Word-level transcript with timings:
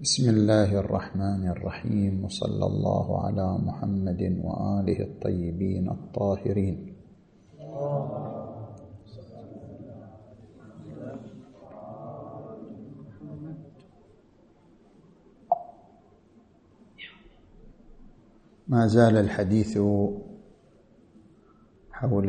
بسم 0.00 0.30
الله 0.30 0.80
الرحمن 0.80 1.48
الرحيم 1.48 2.24
وصلى 2.24 2.66
الله 2.66 3.26
على 3.26 3.58
محمد 3.58 4.22
وآله 4.44 5.00
الطيبين 5.00 5.88
الطاهرين. 5.90 6.96
ما 18.68 18.86
زال 18.86 19.16
الحديث 19.16 19.78
حول 21.90 22.28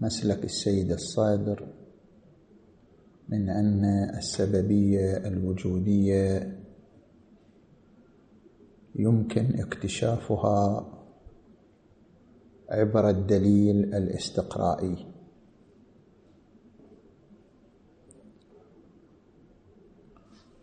مسلك 0.00 0.44
السيد 0.44 0.92
الصادر 0.92 1.79
من 3.30 3.48
أن 3.48 3.84
السببية 4.18 5.16
الوجودية 5.16 6.58
يمكن 8.94 9.60
اكتشافها 9.60 10.86
عبر 12.70 13.08
الدليل 13.08 13.94
الاستقرائي. 13.94 15.06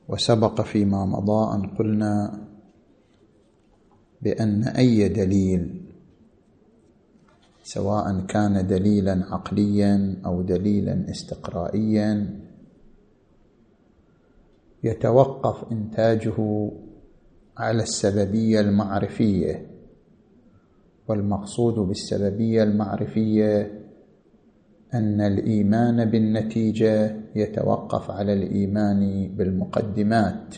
وسبق 0.09 0.61
فيما 0.61 1.05
مضى 1.05 1.55
أن 1.55 1.75
قلنا 1.75 2.47
بأن 4.21 4.63
أي 4.63 5.09
دليل 5.09 5.91
سواء 7.63 8.25
كان 8.25 8.67
دليلا 8.67 9.25
عقليا 9.25 10.21
أو 10.25 10.41
دليلا 10.41 11.09
استقرائيا 11.09 12.46
يتوقف 14.83 15.71
إنتاجه 15.71 16.71
على 17.57 17.83
السببية 17.83 18.59
المعرفية 18.59 19.65
والمقصود 21.07 21.73
بالسببية 21.73 22.63
المعرفية 22.63 23.81
أن 24.93 25.21
الإيمان 25.21 26.05
بالنتيجة 26.05 27.15
يتوقف 27.35 28.11
على 28.11 28.33
الإيمان 28.33 29.31
بالمقدمات. 29.37 30.55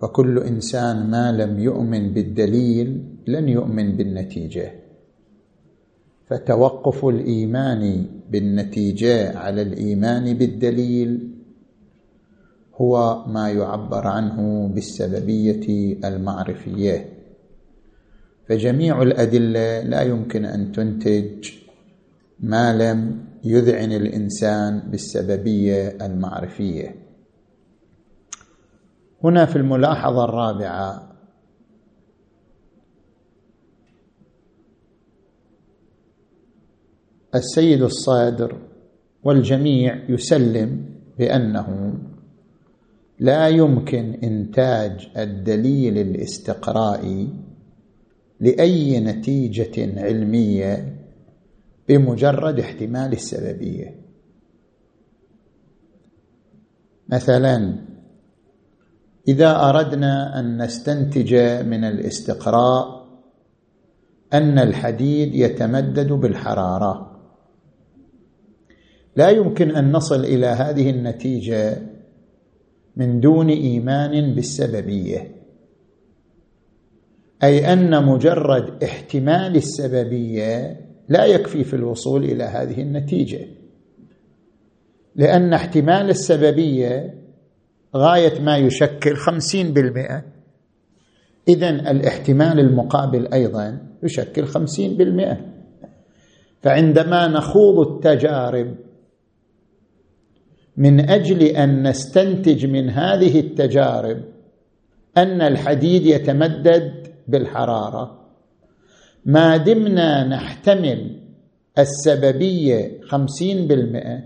فكل 0.00 0.38
إنسان 0.38 1.10
ما 1.10 1.32
لم 1.32 1.58
يؤمن 1.58 2.12
بالدليل 2.12 3.04
لن 3.26 3.48
يؤمن 3.48 3.96
بالنتيجة. 3.96 4.72
فتوقف 6.26 7.04
الإيمان 7.04 8.06
بالنتيجة 8.30 9.38
على 9.38 9.62
الإيمان 9.62 10.34
بالدليل 10.34 11.37
هو 12.78 13.24
ما 13.26 13.50
يعبر 13.50 14.06
عنه 14.06 14.68
بالسببية 14.68 15.98
المعرفية. 16.08 17.18
فجميع 18.48 19.02
الأدلة 19.02 19.80
لا 19.80 20.02
يمكن 20.02 20.44
أن 20.44 20.72
تنتج 20.72 21.50
ما 22.40 22.76
لم 22.76 23.24
يذعن 23.44 23.92
الإنسان 23.92 24.78
بالسببية 24.90 25.88
المعرفية. 26.06 26.94
هنا 29.24 29.46
في 29.46 29.56
الملاحظة 29.56 30.24
الرابعة 30.24 31.08
السيد 37.34 37.82
الصادر 37.82 38.58
والجميع 39.24 40.10
يسلم 40.10 40.84
بأنه 41.18 41.94
لا 43.20 43.48
يمكن 43.48 44.14
إنتاج 44.22 45.08
الدليل 45.16 45.98
الاستقرائي 45.98 47.28
لأي 48.40 49.00
نتيجة 49.00 50.00
علمية 50.00 50.96
بمجرد 51.88 52.60
احتمال 52.60 53.12
السببية. 53.12 53.94
مثلا 57.08 57.74
إذا 59.28 59.68
أردنا 59.68 60.40
أن 60.40 60.62
نستنتج 60.62 61.34
من 61.66 61.84
الاستقراء 61.84 63.08
أن 64.32 64.58
الحديد 64.58 65.34
يتمدد 65.34 66.12
بالحرارة. 66.12 67.20
لا 69.16 69.28
يمكن 69.28 69.70
أن 69.70 69.92
نصل 69.92 70.24
إلى 70.24 70.46
هذه 70.46 70.90
النتيجة 70.90 71.97
من 72.98 73.20
دون 73.20 73.48
إيمان 73.48 74.34
بالسببية. 74.34 75.30
أي 77.42 77.72
أن 77.72 78.04
مجرد 78.04 78.84
احتمال 78.84 79.56
السببية 79.56 80.80
لا 81.08 81.24
يكفي 81.24 81.64
في 81.64 81.76
الوصول 81.76 82.24
إلى 82.24 82.44
هذه 82.44 82.82
النتيجة. 82.82 83.46
لأن 85.16 85.52
احتمال 85.52 86.10
السببية 86.10 87.14
غاية 87.96 88.40
ما 88.40 88.56
يشكل 88.56 89.16
خمسين 89.16 89.72
بالمئة. 89.72 90.24
اذا 91.48 91.70
الاحتمال 91.70 92.60
المقابل 92.60 93.32
أيضا 93.32 93.78
يشكل 94.02 94.44
خمسين 94.44 94.96
بالمئة. 94.96 95.40
فعندما 96.62 97.28
نخوض 97.28 97.88
التجارب 97.88 98.74
من 100.78 101.10
أجل 101.10 101.42
أن 101.42 101.88
نستنتج 101.88 102.66
من 102.66 102.90
هذه 102.90 103.40
التجارب 103.40 104.22
أن 105.16 105.42
الحديد 105.42 106.06
يتمدد 106.06 107.06
بالحرارة. 107.28 108.18
ما 109.24 109.56
دمنا 109.56 110.24
نحتمل 110.24 111.20
السببية 111.78 113.00
خمسين 113.00 113.66
بالمئة 113.66 114.22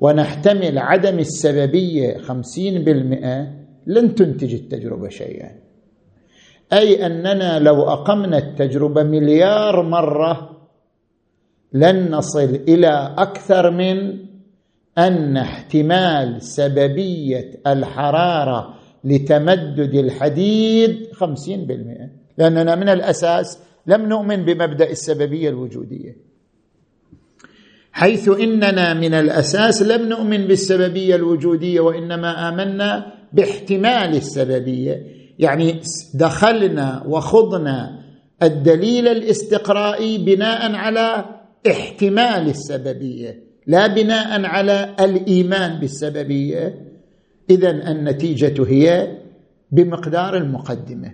ونحتمل 0.00 0.78
عدم 0.78 1.18
السببية 1.18 2.18
خمسين 2.18 2.84
بالمئة 2.84 3.52
لن 3.86 4.14
تنتج 4.14 4.54
التجربة 4.54 5.08
شيئا. 5.08 5.50
أي 6.72 7.06
أننا 7.06 7.58
لو 7.58 7.82
أقمنا 7.82 8.38
التجربة 8.38 9.02
مليار 9.02 9.82
مرة 9.82 10.50
لن 11.72 12.10
نصل 12.10 12.60
إلى 12.68 13.14
أكثر 13.18 13.70
من 13.70 14.24
أن 14.98 15.36
احتمال 15.36 16.42
سببية 16.42 17.60
الحرارة 17.66 18.74
لتمدد 19.04 19.94
الحديد 19.94 21.12
خمسين 21.12 21.66
بالمئة. 21.66 22.08
لأننا 22.38 22.74
من 22.74 22.88
الأساس 22.88 23.58
لم 23.86 24.08
نؤمن 24.08 24.44
بمبدأ 24.44 24.90
السببية 24.90 25.48
الوجودية. 25.48 26.16
حيث 27.92 28.28
إننا 28.28 28.94
من 28.94 29.14
الأساس 29.14 29.82
لم 29.82 30.08
نؤمن 30.08 30.46
بالسببية 30.46 31.14
الوجودية 31.14 31.80
وإنما 31.80 32.48
آمنا 32.48 33.12
باحتمال 33.32 34.16
السببية. 34.16 35.06
يعني 35.38 35.80
دخلنا 36.14 37.04
وخضنا 37.06 38.00
الدليل 38.42 39.08
الاستقرائي 39.08 40.18
بناء 40.18 40.72
على 40.74 41.24
احتمال 41.66 42.48
السببية. 42.48 43.53
لا 43.66 43.86
بناء 43.86 44.44
على 44.44 44.94
الإيمان 45.00 45.80
بالسببيه 45.80 46.74
اذا 47.50 47.70
النتيجة 47.70 48.64
هي 48.66 49.18
بمقدار 49.72 50.36
المقدمة. 50.36 51.12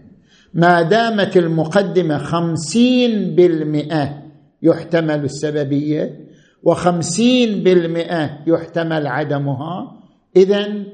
ما 0.54 0.82
دامت 0.82 1.36
المقدمة 1.36 2.18
خمسين 2.18 3.34
بالمئة 3.34 4.22
يحتمل 4.62 5.24
السببيه 5.24 6.26
وخمسين 6.62 7.62
بالمئة 7.62 8.38
يحتمل 8.46 9.06
عدمها 9.06 10.02
اذا 10.36 10.84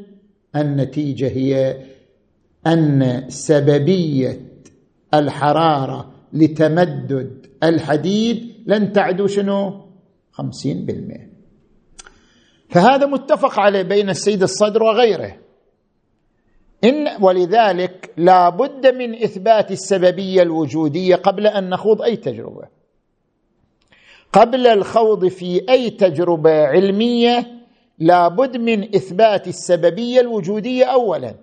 النتيجة 0.57 1.29
هي 1.29 1.77
أن 2.67 3.25
سببية 3.29 4.41
الحرارة 5.15 6.13
لتمدد 6.33 7.47
الحديد 7.63 8.43
لن 8.67 8.93
تعدو 8.93 9.27
شنو؟ 9.27 9.87
خمسين 10.31 10.87
بالمئة. 10.87 11.36
فهذا 12.69 13.07
متفق 13.07 13.59
عليه 13.59 13.83
بين 13.83 14.11
السيد 14.11 14.43
الصدر 14.43 14.83
وغيره. 14.83 15.37
إن 16.85 17.23
ولذلك 17.23 18.13
لا 18.17 18.49
بد 18.49 18.87
من 18.87 19.15
إثبات 19.15 19.71
السببية 19.71 20.43
الوجودية 20.43 21.17
قبل 21.17 21.47
أن 21.47 21.71
نخوض 21.71 22.03
أي 22.03 22.17
تجربة. 22.17 22.69
قبل 24.33 24.67
الخوض 24.67 25.27
في 25.29 25.61
أي 25.69 25.91
تجربة 25.91 26.67
علمية 26.67 27.47
لا 27.99 28.29
بد 28.29 28.57
من 28.57 28.95
إثبات 28.95 29.49
السببية 29.49 30.21
الوجودية 30.21 30.85
أولا. 30.85 31.35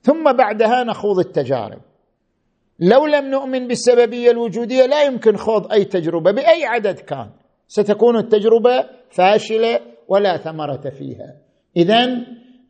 ثم 0.00 0.32
بعدها 0.32 0.84
نخوض 0.84 1.18
التجارب. 1.18 1.80
لو 2.80 3.06
لم 3.06 3.30
نؤمن 3.30 3.68
بالسببية 3.68 4.30
الوجودية 4.30 4.86
لا 4.86 5.02
يمكن 5.02 5.36
خوض 5.36 5.72
أي 5.72 5.84
تجربة 5.84 6.30
بأي 6.30 6.64
عدد 6.64 6.98
كان. 6.98 7.30
ستكون 7.68 8.16
التجربة 8.16 8.84
فاشلة 9.10 9.80
ولا 10.08 10.36
ثمرة 10.36 10.90
فيها. 10.98 11.34
اذا 11.76 12.18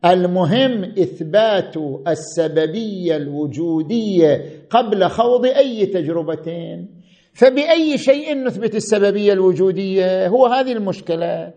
المهم 0.05 0.83
إثبات 0.83 1.77
السببية 2.07 3.15
الوجودية 3.15 4.45
قبل 4.69 5.07
خوض 5.07 5.45
أي 5.45 5.85
تجربتين. 5.85 6.87
فبأي 7.33 7.97
شيء 7.97 8.37
نثبت 8.37 8.75
السببية 8.75 9.33
الوجودية؟ 9.33 10.27
هو 10.27 10.45
هذه 10.45 10.71
المشكلة. 10.71 11.53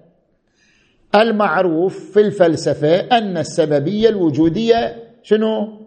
المعروف 1.14 2.12
في 2.12 2.20
الفلسفة 2.20 3.00
أن 3.00 3.38
السببية 3.38 4.08
الوجودية 4.08 4.96
شنو؟ 5.22 5.82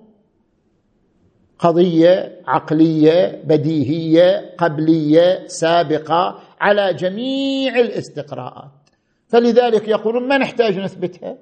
قضية 1.60 2.42
عقلية 2.48 3.42
بديهية 3.46 4.56
قبلية 4.58 5.48
سابقة 5.48 6.40
على 6.60 6.94
جميع 6.94 7.80
الاستقراءات. 7.80 8.75
فلذلك 9.36 9.88
يقولون 9.88 10.28
ما 10.28 10.38
نحتاج 10.38 10.80
نثبتها. 10.80 11.38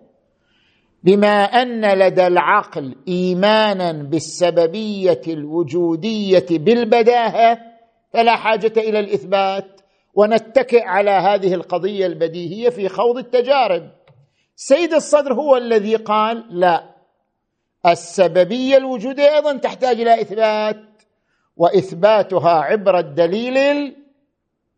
بما 1.04 1.44
أن 1.44 1.94
لدى 2.00 2.28
العقل 2.28 2.96
إيمانا 3.08 3.92
بالسببية 3.92 5.22
الوجودية 5.28 6.46
بالبداهة 6.52 7.60
فلا 8.14 8.36
حاجة 8.36 8.74
إلى 8.78 9.00
الإثبات. 9.00 9.82
ونتكئ 10.14 10.84
على 10.84 11.12
هذه 11.12 11.54
القضية 11.54 12.06
البديهية 12.06 12.70
في 12.70 12.90
خوض 12.90 13.18
التجارب. 13.18 13.90
سيد 14.56 14.94
الصدر 14.94 15.34
هو 15.34 15.58
الذي 15.58 15.96
قال 15.96 16.46
لا 16.50 16.84
السببية 17.86 18.78
الوجودية 18.78 19.36
أيضا 19.36 19.58
تحتاج 19.58 20.02
إلى 20.02 20.22
إثبات. 20.22 20.84
وإثباتها 21.58 22.52
عبر 22.52 23.00
الدليل 23.00 23.96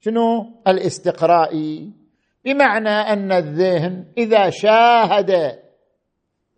شنو؟ 0.01 0.45
الاستقرائي. 0.67 2.04
بمعنى 2.45 2.89
أن 2.89 3.31
الذهن 3.31 4.05
إذا 4.17 4.49
شاهد 4.49 5.59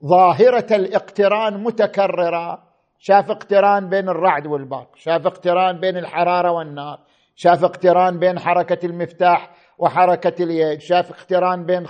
ظاهرة 0.05 0.75
الاقتران 0.75 1.63
متكررة 1.63 2.63
شاف 2.99 3.31
اقتران 3.31 3.89
بين 3.89 4.09
الرعد 4.09 4.47
والبرق 4.47 4.95
شاف 4.95 5.27
اقتران 5.27 5.79
بين 5.79 5.97
الحرارة 5.97 6.51
والنار 6.51 6.99
شاف 7.35 7.63
اقتران 7.63 8.19
بين 8.19 8.39
حركة 8.39 8.85
المفتاح 8.85 9.51
وحركة 9.77 10.43
اليد 10.43 10.79
شاف 10.81 11.11
اقتران 11.11 11.65
بين 11.65 11.85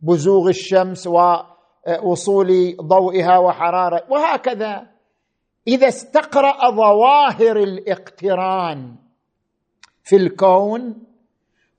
بزوغ 0.00 0.48
الشمس 0.48 1.06
ووصول 1.06 2.76
ضوئها 2.80 3.38
وحرارة 3.38 4.02
وهكذا. 4.10 4.86
إذا 5.68 5.88
استقرأ 5.88 6.70
ظواهر 6.70 7.56
الاقتران 7.56 8.96
في 10.02 10.16
الكون 10.16 11.06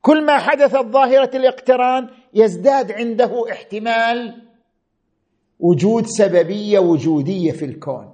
كل 0.06 0.26
ما 0.26 0.38
حدثت 0.38 0.86
ظاهره 0.86 1.30
الاقتران 1.38 2.10
يزداد 2.34 2.92
عنده 2.92 3.52
احتمال 3.52 4.42
وجود 5.60 6.06
سببية 6.06 6.80
وجودية 6.80 7.52
في 7.52 7.66
الكون. 7.66 8.12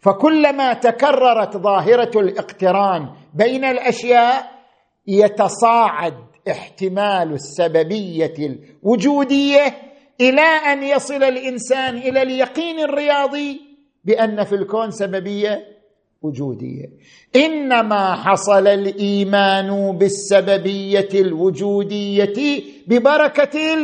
فكلما 0.00 0.72
تكررت 0.72 1.56
ظاهرة 1.56 2.20
الاقتران 2.20 3.08
بين 3.34 3.64
الأشياء 3.64 4.50
يتصاعد 5.06 6.14
احتمال 6.50 7.32
السببية 7.32 8.34
الوجودية 8.38 9.76
إلى 10.20 10.40
أن 10.42 10.82
يصل 10.82 11.22
الإنسان 11.22 11.96
إلى 11.96 12.22
اليقين 12.22 12.80
الرياضي 12.80 13.60
بأن 14.04 14.44
في 14.44 14.54
الكون 14.54 14.90
سببية 14.90 15.73
وجوديه 16.24 16.90
إنما 17.36 18.14
حصل 18.14 18.66
الإيمان 18.66 19.98
بالسببية 19.98 21.08
الوجودية 21.14 22.62
ببركة 22.86 23.74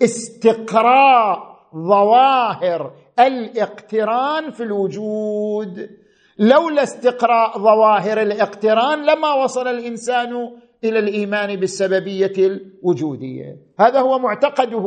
الاستقراء 0.00 1.56
ظواهر 1.74 2.92
الاقتران 3.18 4.50
في 4.50 4.62
الوجود. 4.62 5.90
لولا 6.38 6.82
استقراء 6.82 7.58
ظواهر 7.58 8.22
الاقتران 8.22 9.06
لما 9.06 9.32
وصل 9.44 9.68
الإنسان 9.68 10.50
إلى 10.84 10.98
الإيمان 10.98 11.56
بالسببية 11.56 12.32
الوجودية. 12.38 13.56
هذا 13.80 14.00
هو 14.00 14.18
معتقده 14.18 14.86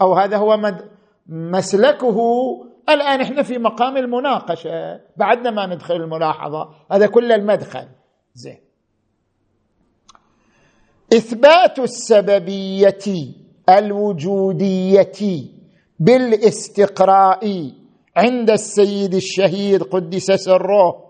أو 0.00 0.14
هذا 0.14 0.36
هو 0.36 0.72
مسلكه 1.28 2.18
الآن 2.88 3.20
إحنا 3.20 3.42
في 3.42 3.58
مقام 3.58 3.96
المناقشة. 3.96 5.00
بعدنا 5.16 5.50
ما 5.50 5.66
ندخل 5.66 5.94
الملاحظة. 5.94 6.68
هذا 6.92 7.06
كل 7.06 7.32
المدخل. 7.32 7.88
زين. 8.34 8.58
إثبات 11.12 11.78
السببية 11.78 13.04
الوجودية 13.68 15.44
بالاستقراء 16.00 17.72
عند 18.16 18.50
السيد 18.50 19.14
الشهيد 19.14 19.82
قدس 19.82 20.32
سره 20.32 21.04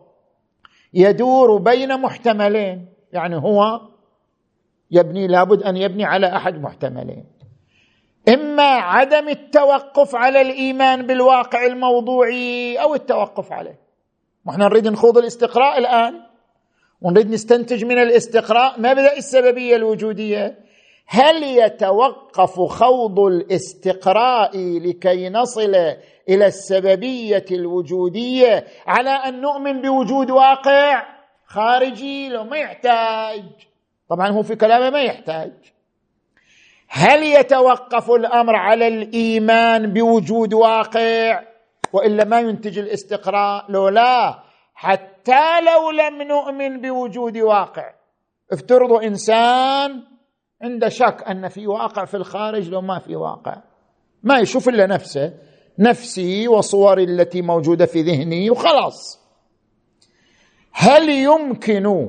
يدور 0.95 1.59
بين 1.59 2.01
محتملين. 2.01 2.89
يعني 3.13 3.37
هو 3.37 3.81
يبني 4.91 5.27
لابد 5.27 5.63
أن 5.63 5.77
يبني 5.77 6.05
على 6.05 6.37
أحد 6.37 6.55
محتملين. 6.55 7.25
إما 8.35 8.63
عدم 8.63 9.29
التوقف 9.29 10.15
على 10.15 10.41
الإيمان 10.41 11.07
بالواقع 11.07 11.67
الموضوعي 11.67 12.77
أو 12.77 12.95
التوقف 12.95 13.53
عليه. 13.53 13.79
وإحنا 14.47 14.65
نريد 14.65 14.89
نخوض 14.89 15.19
الاستقراء 15.19 15.79
الآن 15.79 16.15
ونريد 17.03 17.31
نستنتج 17.31 17.85
من 17.85 17.99
الاستقراء 17.99 18.81
مبدأ 18.81 19.17
السببية 19.17 19.77
الوجودية. 19.77 20.59
هل 21.07 21.43
يتوقف 21.43 22.61
خوض 22.61 23.21
الاستقراء 23.21 24.51
لكي 24.57 25.29
نصل 25.29 25.75
إلى 26.29 26.47
السببية 26.47 27.45
الوجودية 27.51 28.65
على 28.87 29.11
أن 29.11 29.41
نؤمن 29.41 29.83
بوجود 29.83 30.31
واقع 30.31 31.07
خارجي 31.47 32.29
لو 32.29 32.45
ما 32.45 32.57
يحتاج؟ 32.57 33.45
طبعا 34.09 34.29
هو 34.29 34.43
في 34.43 34.57
كلامه 34.57 34.91
ما 34.91 35.03
يحتاج. 35.03 35.53
هل 36.89 37.23
يتوقف 37.23 38.11
الأمر 38.11 38.57
على 38.57 38.89
الإيمان 38.89 39.93
بوجود 39.93 40.55
واقع؟ 40.55 41.43
وإلا 41.93 42.25
ما 42.25 42.41
ينتج 42.41 42.79
الاستقراء؟ 42.79 43.65
لو 43.69 43.89
لا 43.89 44.43
حتى 44.75 45.61
لو 45.61 45.91
لم 45.91 46.23
نؤمن 46.23 46.81
بوجود 46.81 47.37
واقع. 47.37 47.95
افترضوا 48.53 49.03
إنسان 49.03 50.03
عنده 50.63 50.89
شك 50.89 51.25
أن 51.29 51.49
في 51.49 51.67
واقع 51.67 52.05
في 52.05 52.17
الخارج 52.17 52.69
لو 52.69 52.81
ما 52.81 52.99
في 52.99 53.17
واقع. 53.17 53.63
ما 54.23 54.39
يشوف 54.39 54.69
إلا 54.69 54.87
نفسه 54.87 55.33
نفسي 55.79 56.49
وصوري 56.49 57.05
التي 57.05 57.43
موجودة 57.43 57.87
في 57.87 58.03
ذهني 58.03 58.51
وخلاص. 58.51 59.29
هل 60.73 61.09
يمكن 61.09 62.09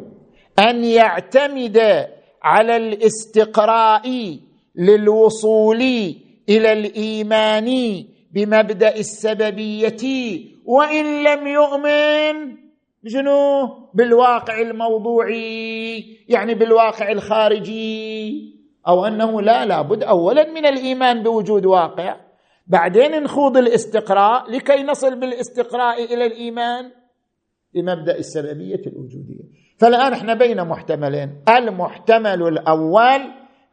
أن 0.59 0.83
يعتمد 0.83 2.07
على 2.43 2.75
الاستقراء 2.75 4.39
للوصول 4.79 5.81
إلى 6.50 6.74
الإيمان 6.74 7.69
بمبدأ 8.33 8.95
السببية 8.95 9.98
وإن 10.65 11.24
لم 11.24 11.48
يؤمن 11.48 12.57
شنو 13.07 13.67
بالواقع 13.93 14.62
الموضوعي 14.62 16.00
يعني 16.29 16.53
بالواقع 16.55 17.12
الخارجي 17.12 18.59
أو 18.88 19.05
أنه 19.05 19.41
لا 19.41 19.65
لابد 19.65 20.03
اولا 20.03 20.51
من 20.51 20.65
الإيمان 20.65 21.24
بوجود 21.24 21.65
واقع 21.65 22.15
بعدين 22.67 23.24
نخوض 23.24 23.57
الاستقراء 23.57 24.51
لكي 24.51 24.83
نصل 24.83 25.19
بالاستقراء 25.19 26.13
إلى 26.13 26.25
الإيمان 26.25 26.91
بمبدأ 27.74 28.17
السببية 28.17 28.81
الوجودية. 28.88 29.43
فالآن 29.79 30.13
إحنا 30.13 30.33
بين 30.33 30.67
محتملين 30.67 31.43
المحتمل 31.50 32.48
الأول 32.48 33.21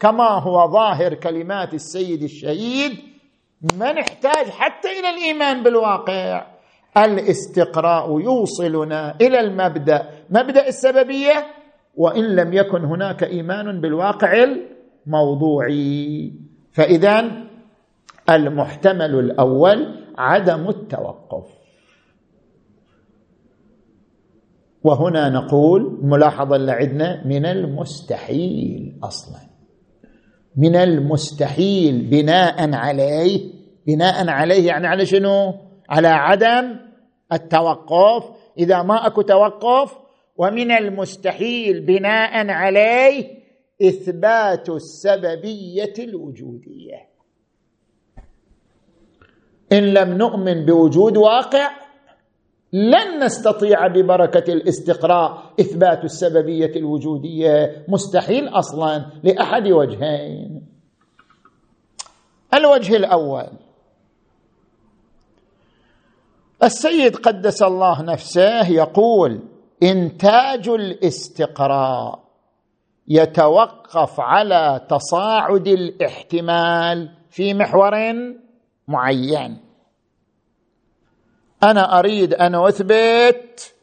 كما 0.00 0.28
هو 0.28 0.72
ظاهر 0.72 1.14
كلمات 1.14 1.74
السيد 1.74 2.22
الشهيد 2.22 2.92
ما 3.78 3.92
نحتاج 3.92 4.46
حتى 4.46 4.88
إلى 4.88 5.10
الإيمان 5.10 5.62
بالواقع. 5.62 6.46
الاستقراء 6.96 8.20
يوصلنا 8.20 9.16
إلى 9.20 9.40
المبدأ. 9.40 10.10
مبدأ 10.30 10.68
السببية 10.68 11.46
وإن 11.96 12.36
لم 12.36 12.52
يكن 12.52 12.84
هناك 12.84 13.24
إيمان 13.24 13.80
بالواقع 13.80 14.44
الموضوعي. 15.06 16.32
فاذا 16.72 17.46
المحتمل 18.30 19.18
الأول 19.18 20.04
عدم 20.18 20.68
التوقف. 20.68 21.56
وهنا 24.84 25.28
نقول 25.28 25.98
ملاحظة 26.02 26.56
اللي 26.56 26.72
عندنا 26.72 27.26
من 27.26 27.46
المستحيل 27.46 28.98
أصلا. 29.02 29.55
من 30.56 30.76
المستحيل 30.76 31.98
بناء 32.10 32.75
عليه. 32.75 33.52
بناء 33.86 34.28
عليه 34.28 34.66
يعني 34.66 34.86
على 34.86 35.06
شنو؟ 35.06 35.54
على 35.88 36.08
عدم 36.08 36.76
التوقف. 37.32 38.30
إذا 38.58 38.82
ما 38.82 39.06
أكو 39.06 39.22
توقف 39.22 39.96
ومن 40.36 40.70
المستحيل 40.70 41.80
بناء 41.80 42.48
عليه 42.48 43.36
إثبات 43.82 44.68
السببية 44.68 45.94
الوجودية. 45.98 47.08
إن 49.72 49.84
لم 49.94 50.12
نؤمن 50.18 50.64
بوجود 50.64 51.16
واقع 51.16 51.86
لن 52.73 53.25
نستطيع 53.25 53.87
ببركة 53.87 54.52
الاستقراء 54.52 55.52
إثبات 55.61 56.04
السببية 56.04 56.76
الوجودية 56.76 57.85
مستحيل 57.88 58.49
أصلا 58.49 59.06
لأحد 59.23 59.68
وجهين. 59.68 60.66
الوجه 62.54 62.96
الأول 62.96 63.49
السيد 66.62 67.16
قدس 67.16 67.62
الله 67.62 68.02
نفسه 68.02 68.68
يقول 68.68 69.40
إنتاج 69.82 70.68
الاستقراء 70.68 72.26
يتوقف 73.08 74.20
على 74.20 74.87
تصاعد 74.88 75.66
الاحتمال 75.66 77.11
في 77.30 77.54
محور 77.54 77.94
معين. 78.88 79.65
أنا 81.62 81.98
أريد 81.98 82.34
أن 82.34 82.54
أثبت 82.54 83.75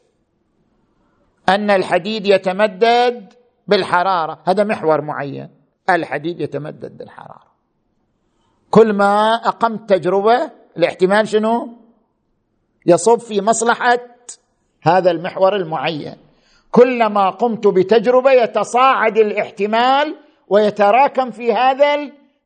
أن 1.48 1.70
الحديد 1.70 2.26
يتمدد 2.26 3.32
بالحرارة. 3.66 4.38
هذا 4.44 4.64
محور 4.64 5.00
معين. 5.00 5.50
الحديد 5.90 6.40
يتمدد 6.40 6.98
بالحرارة. 6.98 7.54
كل 8.70 8.92
ما 8.92 9.34
أقمت 9.34 9.90
تجربة 9.90 10.50
الاحتمال 10.76 11.28
شنو؟ 11.28 11.78
يصب 12.86 13.18
في 13.18 13.40
مصلحة 13.40 13.98
هذا 14.82 15.10
المحور 15.10 15.56
المعين. 15.56 16.16
كلما 16.70 17.30
قمت 17.30 17.66
بتجربة 17.66 18.32
يتصاعد 18.32 19.18
الاحتمال 19.18 20.16
ويتراكم 20.48 21.30
في 21.30 21.52
هذا 21.52 21.94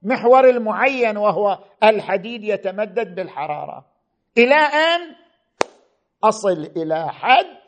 المحور 0.04 0.48
المعين 0.48 1.16
وهو 1.16 1.58
الحديد 1.84 2.44
يتمدد 2.44 3.14
بالحرارة. 3.14 3.84
إلى 4.38 4.54
ان 4.54 5.00
أصل 6.24 6.70
إلى 6.76 7.08
حد 7.12 7.58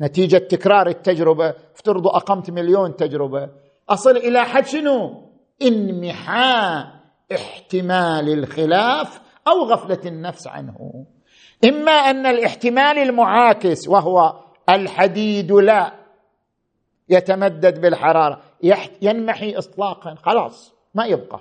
نتيجة 0.00 0.38
تكرار 0.38 0.86
التجربة. 0.86 1.54
افترضوا 1.74 2.16
أقمت 2.16 2.50
مليون 2.50 2.96
تجربة. 2.96 3.50
أصل 3.88 4.16
إلى 4.16 4.44
حد 4.44 4.66
شنو؟ 4.66 5.30
انمحاء 5.62 6.86
احتمال 7.34 8.28
الخلاف 8.38 9.20
أو 9.48 9.62
غفلة 9.64 10.00
النفس 10.06 10.46
عنه. 10.46 11.06
إما 11.64 11.92
أن 11.92 12.26
الاحتمال 12.26 12.98
المعاكس 12.98 13.88
وهو 13.88 14.44
الحديد 14.68 15.52
لا 15.52 15.92
يتمدد 17.08 17.80
بالحرارة 17.80 18.42
ينمحي 19.02 19.56
اطلاقا 19.56 20.14
خلاص 20.14 20.74
ما 20.94 21.06
يبقى. 21.06 21.40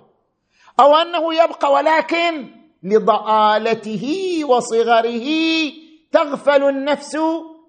أو 0.79 0.96
أنه 0.96 1.34
يبقى 1.34 1.72
ولكن 1.72 2.64
لضآلته 2.86 4.06
وصغره 4.50 5.27
تغفل 6.12 6.63
النفس 6.63 7.18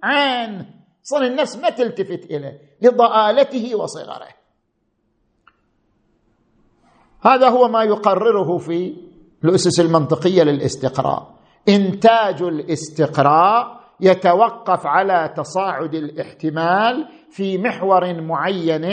عنه. 0.02 0.66
صار 1.02 1.23
النفس 1.25 1.56
ما 1.56 1.70
تلتفت 1.70 2.30
إليه. 2.30 2.61
لضآلته 2.82 3.75
وصغره. 3.75 4.28
هذا 7.23 7.49
هو 7.49 7.68
ما 7.68 7.82
يقرره 7.85 8.58
في 8.58 8.96
الأسس 9.44 9.80
المنطقية 9.80 10.42
للاستقراء. 10.42 11.37
إنتاج 11.68 12.42
الاستقراء 12.42 13.76
يتوقف 14.00 14.87
على 14.87 15.35
تصاعد 15.37 15.94
الاحتمال 15.94 17.08
في 17.30 17.58
محور 17.58 18.20
معين 18.20 18.85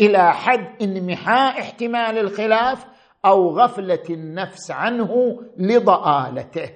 إلى 0.00 0.32
حد 0.32 0.82
انمحاء 0.82 1.60
احتمال 1.60 2.18
الخلاف 2.18 2.86
أو 3.24 3.58
غفلة 3.58 4.02
النفس 4.10 4.70
عنه 4.70 5.40
لضآلته. 5.58 6.70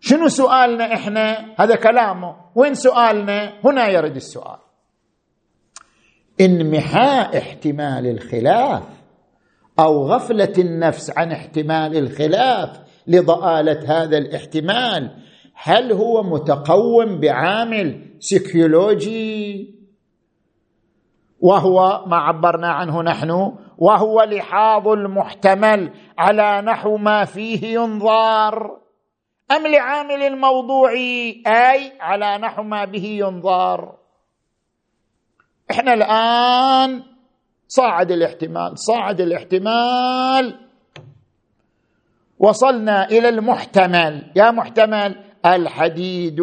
شنو 0.00 0.28
سؤالنا 0.28 0.94
إحنا؟ 0.94 1.54
هذا 1.56 1.76
كلامه. 1.76 2.36
وين 2.54 2.74
سؤالنا؟ 2.74 3.52
هنا 3.64 3.88
يرد 3.88 4.16
السؤال. 4.16 4.58
انمحاء 6.40 7.38
احتمال 7.38 8.06
الخلاف 8.06 8.82
أو 9.78 10.06
غفلة 10.06 10.52
النفس 10.58 11.18
عن 11.18 11.32
احتمال 11.32 11.96
الخلاف 11.96 12.80
لضآلة 13.06 14.02
هذا 14.02 14.18
الاحتمال 14.18 15.16
هل 15.54 15.92
هو 15.92 16.22
متقوم 16.22 17.20
بعامل 17.20 18.16
سيكيولوجي؟ 18.18 19.74
وهو 21.40 22.04
ما 22.06 22.16
عبرنا 22.16 22.68
عنه 22.68 23.02
نحن 23.02 23.56
وهو 23.78 24.22
لحاظ 24.22 24.88
المحتمل 24.88 25.90
على 26.18 26.62
نحو 26.62 26.96
ما 26.96 27.24
فيه 27.24 27.74
ينظار. 27.74 28.80
أم 29.50 29.66
لعامل 29.66 30.22
الموضوعي 30.22 31.42
أي 31.46 31.92
على 32.00 32.38
نحو 32.38 32.62
ما 32.62 32.84
به 32.84 33.04
ينظار. 33.04 33.96
إحنا 35.70 35.94
الآن 35.94 37.02
صاعد 37.68 38.10
الاحتمال 38.10 38.78
صاعد 38.78 39.20
الاحتمال. 39.20 40.60
وصلنا 42.38 43.08
إلى 43.08 43.28
المحتمل. 43.28 44.32
يا 44.36 44.50
محتمل 44.50 45.24
الحديد 45.46 46.40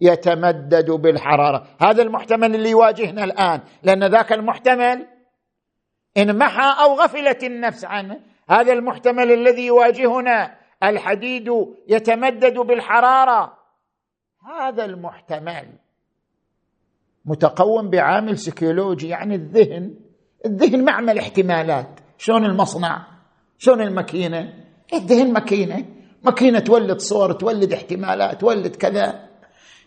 يتمدد 0.00 0.90
بالحرارة. 0.90 1.66
هذا 1.80 2.02
المحتمل 2.02 2.54
اللي 2.54 2.70
يواجهنا 2.70 3.24
الآن 3.24 3.60
لأن 3.82 4.04
ذاك 4.04 4.32
المحتمل 4.32 5.06
انمحى 6.16 6.84
أو 6.84 6.94
غفلت 6.94 7.44
النفس 7.44 7.84
عنه 7.84 8.20
هذا 8.50 8.72
المحتمل 8.72 9.32
الذي 9.32 9.66
يواجهنا 9.66 10.54
الحديد 10.82 11.48
يتمدد 11.88 12.58
بالحرارة. 12.58 13.58
هذا 14.60 14.84
المحتمل 14.84 15.68
متقوم 17.24 17.90
بعامل 17.90 18.38
سيكولوجي 18.38 19.08
يعني 19.08 19.34
الذهن 19.34 19.94
الذهن 20.46 20.84
معمل 20.84 21.18
احتمالات. 21.18 22.00
شلون 22.18 22.44
المصنع؟ 22.44 23.06
شلون 23.58 23.80
الماكينة؟ 23.80 24.54
الذهن 24.92 25.32
ماكينة. 25.32 25.84
ماكينة 26.22 26.58
تولد 26.58 26.98
صور 26.98 27.32
تولد 27.32 27.72
احتمالات 27.72 28.40
تولد 28.40 28.76
كذا. 28.76 29.28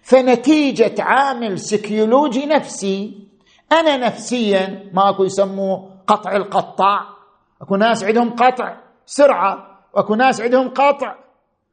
فنتيجة 0.01 1.03
عامل 1.03 1.59
سيكيولوجي 1.59 2.45
نفسي 2.45 3.27
أنا 3.71 3.97
نفسيا 3.97 4.89
ماكو 4.93 5.23
يسموه 5.23 5.92
قطع 6.07 6.35
القطاع. 6.35 7.05
اكو 7.61 7.75
ناس 7.75 8.03
عندهم 8.03 8.29
قطع 8.29 8.77
سرعة. 9.05 9.79
واكو 9.93 10.15
ناس 10.15 10.41
عندهم 10.41 10.69
قطع. 10.69 11.15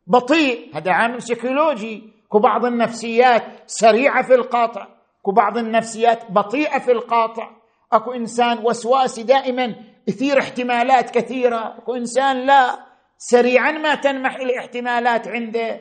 بطيء. 0.07 0.77
هذا 0.77 0.93
عامل 0.93 1.23
سيكولوجي. 1.23 2.03
اكو 2.27 2.39
بعض 2.39 2.65
النفسيات 2.65 3.43
سريعة 3.67 4.23
في 4.23 4.35
القاطع 4.35 4.87
اكو 5.21 5.33
بعض 5.33 5.59
النفسيات 5.59 6.31
بطيئة 6.31 6.79
في 6.79 6.93
القاطع 6.93 7.51
اكو 7.93 8.13
انسان 8.13 8.59
وسواسي 8.65 9.23
دائما 9.23 9.75
يثير 10.09 10.39
احتمالات 10.39 11.11
كثيرة. 11.11 11.79
اكو 11.79 11.95
انسان 11.95 12.47
لا 12.47 12.79
سريعا 13.19 13.73
ما 13.73 13.95
تنمح 13.95 14.37
الاحتمالات 14.37 15.29
عنده. 15.29 15.81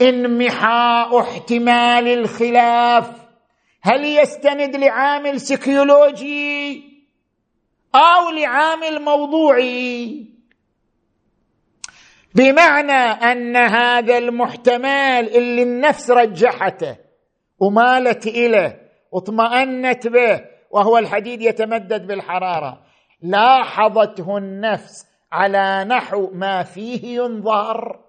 انمحاء 0.00 1.20
احتمال 1.20 2.08
الخلاف. 2.08 3.10
هل 3.82 4.04
يستند 4.04 4.76
لعامل 4.76 5.40
سيكيولوجي 5.40 6.91
أو 7.94 8.30
لعامل 8.30 9.02
موضوعي 9.02 10.26
بمعنى 12.34 12.92
أن 13.32 13.56
هذا 13.56 14.18
المحتمل 14.18 15.28
اللي 15.36 15.62
النفس 15.62 16.10
رجحته 16.10 16.96
ومالت 17.58 18.26
إليه 18.26 18.82
واطمأنت 19.12 20.06
به 20.06 20.44
وهو 20.70 20.98
الحديد 20.98 21.42
يتمدد 21.42 22.06
بالحرارة 22.06 22.82
لاحظته 23.22 24.38
النفس 24.38 25.06
على 25.32 25.84
نحو 25.84 26.30
ما 26.32 26.62
فيه 26.62 27.16
ينظر. 27.20 28.00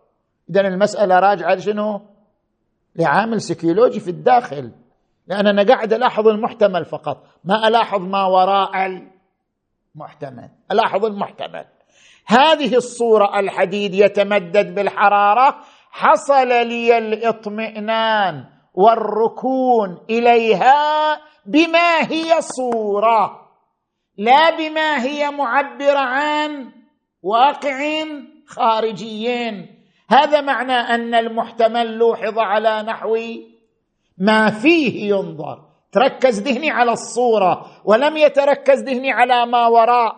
اذا 0.50 0.62
المسألة 0.62 1.20
راجعة 1.20 1.56
لشنو؟ 1.56 2.02
لعامل 2.96 3.42
سيكيولوجي 3.42 4.00
في 4.00 4.10
الداخل. 4.10 4.72
لأن 5.28 5.48
أنا 5.48 5.63
قاعد 5.63 5.94
ألاحظ 5.94 6.28
المحتمل 6.28 6.86
فقط 6.86 7.28
ما 7.44 7.68
ألاحظ 7.68 8.02
ما 8.02 8.24
وراء 8.24 9.04
المحتمل 9.96 10.50
ألاحظ 10.72 11.06
المحتمل. 11.06 11.66
هذه 12.26 12.76
الصورة 12.76 13.40
الحديد 13.40 13.94
يتمدد 13.94 14.76
بالحرارة. 14.76 15.56
حصل 15.92 16.48
لي 16.48 16.98
الإطمئنان 16.98 18.46
والركون 18.74 20.06
إليها 20.10 21.18
بما 21.46 22.12
هي 22.12 22.42
صورة 22.42 23.50
لا 24.18 24.58
بما 24.58 25.04
هي 25.04 25.32
معبره 25.32 26.00
عن 26.00 26.72
واقع 27.24 28.06
خارجيين. 28.48 29.84
هذا 30.10 30.42
معنى 30.42 30.74
أن 30.74 31.16
المحتمل 31.16 31.98
لوحظ 31.98 32.40
على 32.40 32.84
نحو 32.84 33.18
ما 34.18 34.50
فيه 34.50 35.10
ينظر. 35.10 35.73
تركز 35.94 36.42
ذهني 36.42 36.72
على 36.72 36.92
الصورة 36.92 37.66
ولم 37.86 38.18
يتركز 38.18 38.84
ذهني 38.84 39.12
على 39.12 39.46
ما 39.46 39.68
وراء 39.68 40.16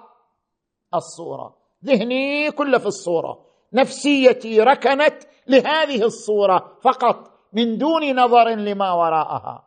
الصورة. 0.94 1.56
ذهني 1.86 2.52
كله 2.52 2.78
في 2.78 2.86
الصورة. 2.86 3.40
نفسيتي 3.74 4.62
ركنت 4.62 5.16
لهذه 5.48 6.04
الصورة 6.04 6.78
فقط 6.82 7.32
من 7.54 7.78
دون 7.78 8.16
نظر 8.16 8.50
لما 8.50 8.92
وراءها. 8.92 9.64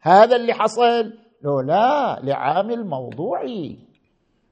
هذا 0.00 0.36
اللي 0.36 0.54
حصل 0.54 1.12
لو 1.42 1.60
لا 1.60 2.20
لعامل 2.22 2.86
موضوعي. 2.86 3.78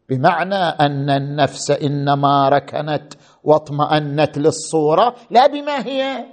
بمعنى 0.09 0.55
أن 0.55 1.11
النفس 1.11 1.71
إنما 1.71 2.49
ركنت 2.49 3.15
واطمأنت 3.45 4.39
للصورة 4.39 5.15
لا 5.31 5.47
بما 5.47 5.87
هي 5.87 6.25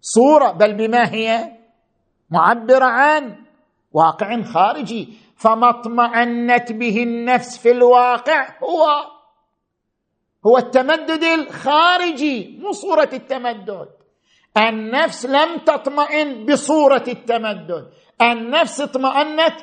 صورة 0.00 0.52
بل 0.52 0.76
بما 0.76 1.12
هي 1.12 1.52
معبرة 2.30 2.84
عن 2.84 3.41
واقع 3.94 4.42
خارجي. 4.42 5.08
فما 5.36 5.70
اطمأنت 5.70 6.72
به 6.72 7.02
النفس 7.02 7.58
في 7.58 7.70
الواقع 7.70 8.48
هو. 8.62 8.86
هو 10.46 10.58
التمدد 10.58 11.24
الخارجي 11.24 12.58
مو 12.62 12.72
صورة 12.72 13.10
التمدد. 13.12 13.88
النفس 14.56 15.26
لم 15.26 15.58
تطمئن 15.58 16.46
بصورة 16.46 17.04
التمدد. 17.08 17.92
النفس 18.22 18.80
اطمأنت 18.80 19.54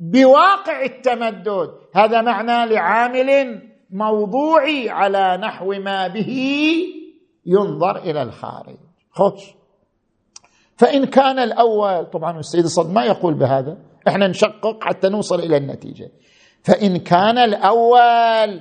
بواقع 0.00 0.82
التمدد. 0.84 1.70
هذا 1.94 2.22
معنى 2.22 2.74
لعامل 2.74 3.62
موضوعي 3.90 4.90
على 4.90 5.38
نحو 5.42 5.72
ما 5.72 6.08
به 6.08 6.32
ينظر 7.46 7.96
إلى 7.96 8.22
الخارج. 8.22 8.76
خوش. 9.10 9.42
فإن 10.76 11.04
كان 11.04 11.38
الأول 11.38 12.06
طبعا 12.06 12.38
السيد 12.38 12.64
الصد 12.64 12.92
ما 12.92 13.04
يقول 13.04 13.34
بهذا 13.34 13.76
إحنا 14.08 14.28
نشقق 14.28 14.84
حتى 14.84 15.08
نوصل 15.08 15.40
إلى 15.40 15.56
النتيجة. 15.56 16.10
فإن 16.64 16.96
كان 16.96 17.38
الأول 17.38 18.60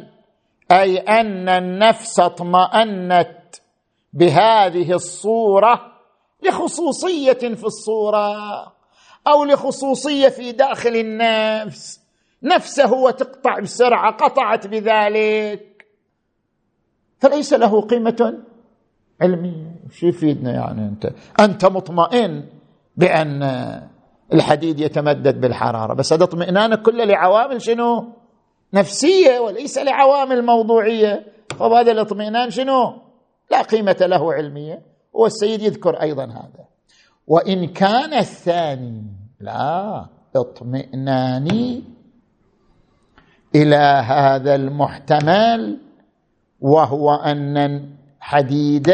أي 0.72 0.98
أن 0.98 1.50
النفس 1.50 2.20
اطمأنت 2.20 3.56
بهذه 4.14 4.94
الصورة 4.94 5.92
لخصوصية 6.44 7.34
في 7.34 7.64
الصورة 7.64 8.36
أو 9.28 9.46
لخصوصية 9.46 10.28
في 10.28 10.52
داخل 10.52 10.96
النفس. 10.96 12.02
نفسه 12.44 12.94
وتقطع 12.94 13.60
بسرعة 13.60 14.12
قطعت 14.12 14.68
بذلك. 14.68 15.86
فليس 17.20 17.54
له 17.54 17.82
قيمة 17.82 18.38
علمية. 19.22 19.75
شو 19.92 20.08
يفيدنا 20.08 20.52
يعني 20.52 20.88
أنت؟ 20.88 21.12
أنت 21.40 21.66
مطمئن 21.66 22.44
بأن 22.98 23.44
الحديد 24.34 24.80
يتمدد 24.80 25.42
بالحرارة 25.42 25.94
بس 25.94 26.14
هذا 26.14 26.24
اطمئنانك 26.24 26.82
كله 26.82 27.04
لعوامل 27.04 27.62
شنو؟ 27.62 28.14
نفسية 28.74 29.40
وليس 29.40 29.78
لعوامل 29.78 30.46
موضوعية. 30.46 31.26
طب 31.60 31.72
هذا 31.72 31.92
الاطمئنان 31.92 32.50
شنو؟ 32.50 32.94
لا 33.52 33.62
قيمة 33.62 33.98
له 34.02 34.34
علمية 34.34 34.82
والسيد 35.14 35.62
يذكر 35.62 36.02
أيضا 36.02 36.26
هذا. 36.26 36.66
وإن 37.28 37.68
كان 37.68 38.14
الثاني 38.14 39.04
لا 39.40 40.06
اطمئناني 40.36 41.84
إلى 43.56 44.04
هذا 44.06 44.56
المحتمل 44.56 45.78
وهو 46.62 47.14
أن 47.14 47.58
الحديد 47.58 48.94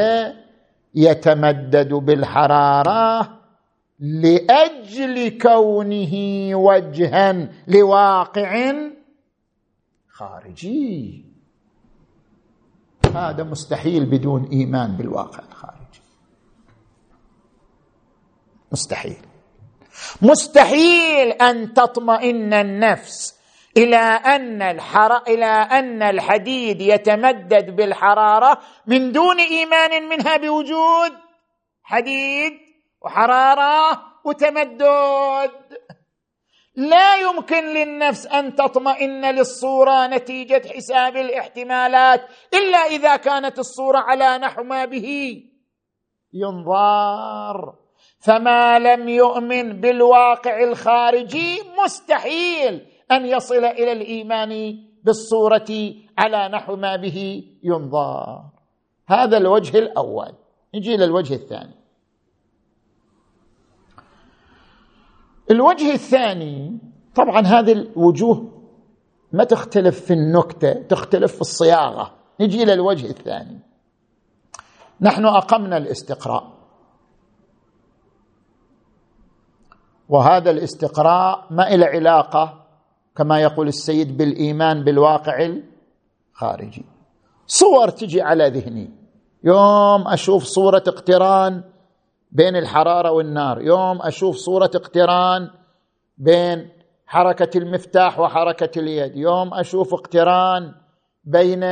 يتمدد 0.96 1.94
بالحرارة 1.94 3.40
لأجل 4.00 5.38
كونه 5.42 6.14
وجها 6.56 7.50
لواقع 7.68 8.74
خارجي. 10.10 11.26
هذا 13.16 13.44
مستحيل 13.44 14.06
بدون 14.06 14.44
إيمان 14.52 14.98
بالواقع 14.98 15.44
الخارجي. 15.50 16.02
مستحيل. 18.72 19.26
مستحيل 20.22 21.32
أن 21.32 21.74
تطمئن 21.74 22.54
النفس 22.54 23.41
إلى 23.78 23.98
أن 24.26 24.62
الحر... 24.62 25.18
إلى 25.28 25.46
أن 25.46 26.02
الحديد 26.04 26.82
يتمدد 26.82 27.76
بالحرارة 27.76 28.62
من 28.88 29.12
دون 29.12 29.40
إيمان 29.40 30.10
منها 30.10 30.38
بوجود. 30.38 31.12
حديد 31.84 32.54
وحرارة 33.02 34.04
وتمدد. 34.26 35.52
لا 36.76 37.16
يمكن 37.16 37.64
للنفس 37.64 38.28
أن 38.28 38.56
تطمئن 38.56 39.36
للصورة 39.36 40.08
نتيجة 40.08 40.62
حساب 40.76 41.18
الاحتمالات 41.18 42.22
إلا 42.54 42.78
إذا 42.78 43.16
كانت 43.16 43.60
الصورة 43.60 43.98
على 43.98 44.38
نحو 44.38 44.64
ما 44.64 44.86
به 44.86 45.38
ينظار 46.34 47.76
فما 48.20 48.80
لم 48.80 49.10
يؤمن 49.10 49.82
بالواقع 49.82 50.64
الخارجي 50.64 51.64
مستحيل. 51.84 52.91
أن 53.12 53.26
يصل 53.26 53.66
إلى 53.66 53.92
الإيمان 53.92 54.78
بالصورة 55.04 55.94
على 56.18 56.50
نحو 56.50 56.76
ما 56.76 56.96
به 56.96 57.44
ينظار 57.64 58.50
هذا 59.08 59.38
الوجه 59.38 59.78
الأول. 59.78 60.34
نجي 60.76 60.96
إلى 60.96 61.06
الوجه 61.06 61.34
الثاني. 61.34 61.76
الوجه 65.52 65.94
الثاني 65.94 66.80
طبعا 67.16 67.42
هذه 67.42 67.72
الوجوه 67.72 68.62
ما 69.32 69.44
تختلف 69.44 70.06
في 70.06 70.14
النكتة 70.14 70.74
تختلف 70.74 71.36
في 71.36 71.42
الصياغة. 71.42 72.16
نجي 72.40 72.64
إلى 72.64 72.74
الوجه 72.74 73.10
الثاني. 73.10 73.60
نحن 75.02 75.26
أقمنا 75.26 75.78
الاستقراء. 75.78 76.62
وهذا 80.10 80.52
الاستقراء 80.52 81.48
ما 81.52 81.70
له 81.70 81.86
علاقة 81.86 82.61
كما 83.18 83.42
يقول 83.42 83.68
السيد 83.68 84.18
بالإيمان 84.18 84.84
بالواقع 84.84 85.50
الخارجي. 86.34 86.86
صور 87.48 87.90
تجي 87.90 88.22
على 88.22 88.50
ذهني. 88.50 88.90
يوم 89.44 90.08
أشوف 90.08 90.44
صورة 90.44 90.84
اقتران 90.88 91.64
بين 92.32 92.56
الحرارة 92.56 93.12
والنار. 93.12 93.62
يوم 93.62 94.02
أشوف 94.02 94.36
صورة 94.36 94.72
اقتران 94.76 95.50
بين 96.18 96.70
حركة 97.06 97.58
المفتاح 97.58 98.20
وحركة 98.20 98.80
اليد. 98.80 99.16
يوم 99.16 99.54
أشوف 99.54 99.94
اقتران 99.94 100.74
بين 101.24 101.64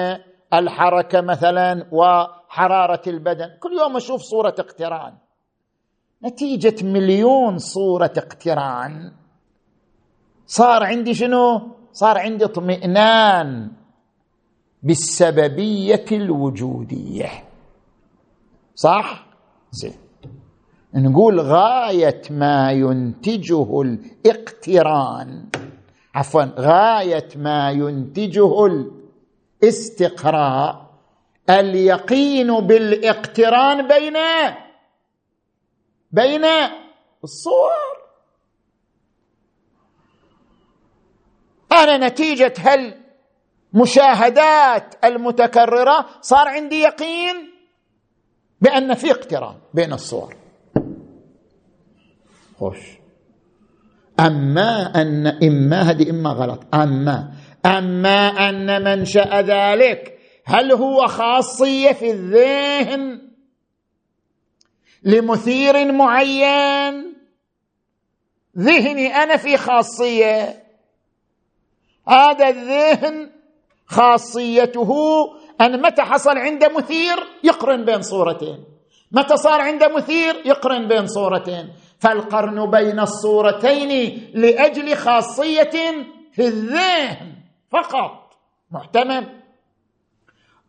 الحركة 0.54 1.21
مثلا 1.21 1.86
وحرارة 1.91 3.02
البدن. 3.08 3.49
كل 3.60 3.71
يوم 3.80 3.95
أشوف 3.95 4.21
صورة 4.21 4.56
اقتران. 4.60 5.13
نتيجة 6.25 6.86
مليون 6.86 7.58
صورة 7.58 8.13
اقتران. 8.17 9.12
صار 10.49 10.83
عندي 10.83 11.13
شنو؟ 11.13 11.62
صار 11.93 12.17
عندي 12.17 12.45
اطمئنان 12.45 13.71
بالسببية 14.83 16.05
الوجودية. 16.12 17.43
صح؟ 18.75 19.25
زين. 19.71 19.93
نقول 20.93 21.39
غاية 21.39 22.21
ما 22.29 22.71
ينتجه 22.71 23.81
الاقتران. 23.81 25.45
عفوا 26.15 26.43
غاية 26.43 27.29
ما 27.35 27.71
ينتجه 27.71 28.65
الاستقراء 29.63 30.89
اليقين 31.49 32.59
بالاقتران 32.59 33.88
بين 33.88 34.17
بين 36.12 36.45
الصور. 37.23 37.88
أنا 41.71 42.08
نتيجة 42.08 42.53
هل 42.60 42.95
مشاهدات 43.73 44.95
المتكررة 45.05 46.05
صار 46.21 46.47
عندي 46.47 46.79
يقين 46.79 47.36
بأن 48.62 48.93
في 48.93 49.12
اقتران 49.12 49.55
بين 49.73 49.93
الصور؟ 49.93 50.36
خوش. 52.60 52.77
أما 54.19 55.01
أن 55.01 55.27
إما 55.27 55.82
هذه 55.82 56.10
إما 56.10 56.29
غلط. 56.29 56.75
أما 56.75 57.34
أما 57.65 58.49
أن 58.49 58.84
منشأ 58.84 59.41
ذلك 59.41 60.19
هل 60.45 60.71
هو 60.71 61.08
خاصية 61.08 61.91
في 61.91 62.12
الذهن 62.12 63.21
لمثير 65.03 65.91
معين؟ 65.91 67.13
ذهني 68.58 69.15
أنا 69.15 69.38
في 69.38 69.58
خاصية. 69.58 70.63
هذا 72.07 72.49
الذهن 72.49 73.29
خاصيته 73.85 74.91
أن 75.62 75.81
متى 75.81 76.01
حصل 76.01 76.38
عنده 76.38 76.69
مثير 76.77 77.17
يقرن 77.43 77.85
بين 77.85 78.01
صورتين. 78.01 78.63
متى 79.12 79.38
صار 79.38 79.62
عنده 79.62 79.88
مثير 79.88 80.35
يقرن 80.45 80.88
بين 80.88 81.07
صورتين. 81.07 81.69
فالقرن 81.99 82.71
بين 82.71 82.99
الصورتين 82.99 84.21
لأجل 84.33 84.95
خاصية 84.95 85.71
في 86.31 86.47
الذهن 86.47 87.35
فقط. 87.69 88.12
محتمل. 88.71 89.27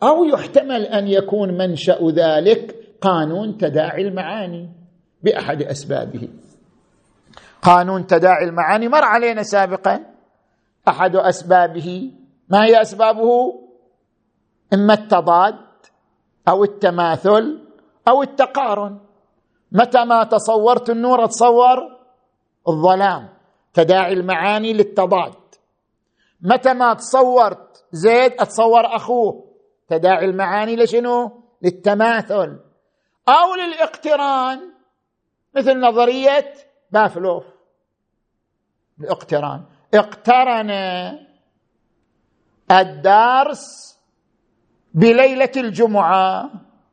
أو 0.02 0.24
يحتمل 0.24 0.82
أن 0.82 1.08
يكون 1.08 1.58
منشأ 1.58 1.98
ذلك 2.14 2.74
قانون 3.00 3.58
تداعي 3.58 4.02
المعاني 4.02 4.68
بأحد 5.22 5.62
أسبابه. 5.62 6.28
قانون 7.62 8.06
تداعي 8.06 8.44
المعاني 8.44 8.88
مر 8.88 9.04
علينا 9.04 9.42
سابقا. 9.42 10.09
أحد 10.90 11.16
أسبابه. 11.16 12.12
ما 12.48 12.64
هي 12.64 12.83
أسبابه؟ 12.83 13.61
إما 14.74 14.94
التضاد 14.94 15.59
أو 16.48 16.64
التماثل 16.64 17.66
أو 18.09 18.22
التقارن. 18.22 19.00
متى 19.72 20.05
ما 20.05 20.24
تصورت 20.24 20.90
النور 20.90 21.24
اتصور 21.24 21.79
الظلام 22.68 23.29
تداعي 23.74 24.12
المعاني 24.12 24.72
للتضاد. 24.72 25.35
متى 26.40 26.74
ما 26.74 26.94
تصورت 26.94 27.85
زيد 27.92 28.33
أتصور 28.33 28.96
أخوه 28.96 29.50
تداعي 29.88 30.24
المعاني 30.24 30.76
لشنو؟ 30.76 31.42
للتماثل. 31.62 32.59
أو 33.29 33.55
للاقتران 33.55 34.61
مثل 35.57 35.81
نظرية 35.81 36.55
بافلوف. 36.90 37.44
الاقتران. 39.00 39.64
اقترن 39.94 40.70
الدارس 42.70 43.98
بليلة 44.94 45.53
الجمعة. 45.57 46.50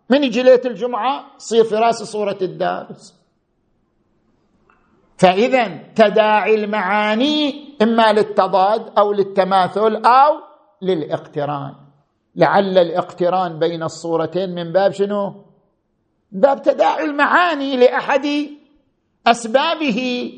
من 0.09 0.23
يجي 0.23 0.43
ليلة 0.43 0.61
الجمعة؟ 0.65 1.37
تصير 1.37 1.63
في 1.63 1.75
رأس 1.75 2.03
صورة 2.03 2.37
الدارس. 2.41 3.17
فاذا 5.17 5.77
تداعي 5.95 6.55
المعاني 6.55 7.67
إما 7.81 8.13
للتضاد 8.13 8.97
أو 8.97 9.13
للتماثل 9.13 9.95
أو 10.05 10.39
للاقتران. 10.81 11.75
لعل 12.35 12.77
الاقتران 12.77 13.59
بين 13.59 13.83
الصورتين 13.83 14.55
من 14.55 14.71
باب 14.71 14.91
شنو؟ 14.91 15.45
باب 16.31 16.61
تداعي 16.61 17.05
المعاني 17.05 17.77
لأحد 17.77 18.27
أسبابه. 19.27 20.31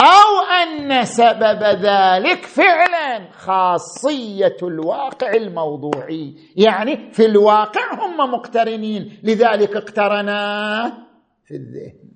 أو 0.00 0.40
أن 0.62 1.04
سبب 1.04 1.62
ذلك 1.62 2.44
فعلا 2.44 3.30
خاصية 3.32 4.56
الواقع 4.62 5.32
الموضوعي. 5.32 6.34
يعني 6.56 7.12
في 7.12 7.26
الواقع 7.26 7.94
هم 7.94 8.16
مقترنين. 8.32 9.20
لذلك 9.22 9.76
اقترنا 9.76 10.92
في 11.44 11.54
الذهن. 11.54 12.08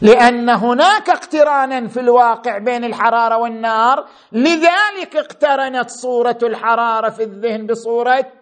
لأن 0.00 0.50
هناك 0.50 1.10
اقترانا 1.10 1.88
في 1.88 2.00
الواقع 2.00 2.58
بين 2.58 2.84
الحرارة 2.84 3.36
والنار. 3.36 4.06
لذلك 4.32 5.16
اقترنت 5.16 5.90
صورة 5.90 6.38
الحرارة 6.42 7.10
في 7.10 7.22
الذهن 7.22 7.66
بصورة 7.66 8.32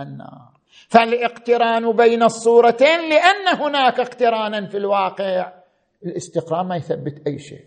النار. 0.00 0.54
فالاقتران 0.88 1.92
بين 1.92 2.22
الصورتين 2.22 3.00
لأن 3.08 3.56
هناك 3.60 4.00
اقترانا 4.00 4.66
في 4.66 4.76
الواقع. 4.76 5.63
الاستقراء 6.06 6.64
ما 6.64 6.76
يثبت 6.76 7.26
أي 7.26 7.38
شيء. 7.38 7.64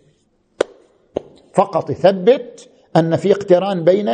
فقط 1.56 1.90
يثبت 1.90 2.70
أن 2.96 3.16
في 3.16 3.32
اقتران 3.32 3.84
بين 3.84 4.10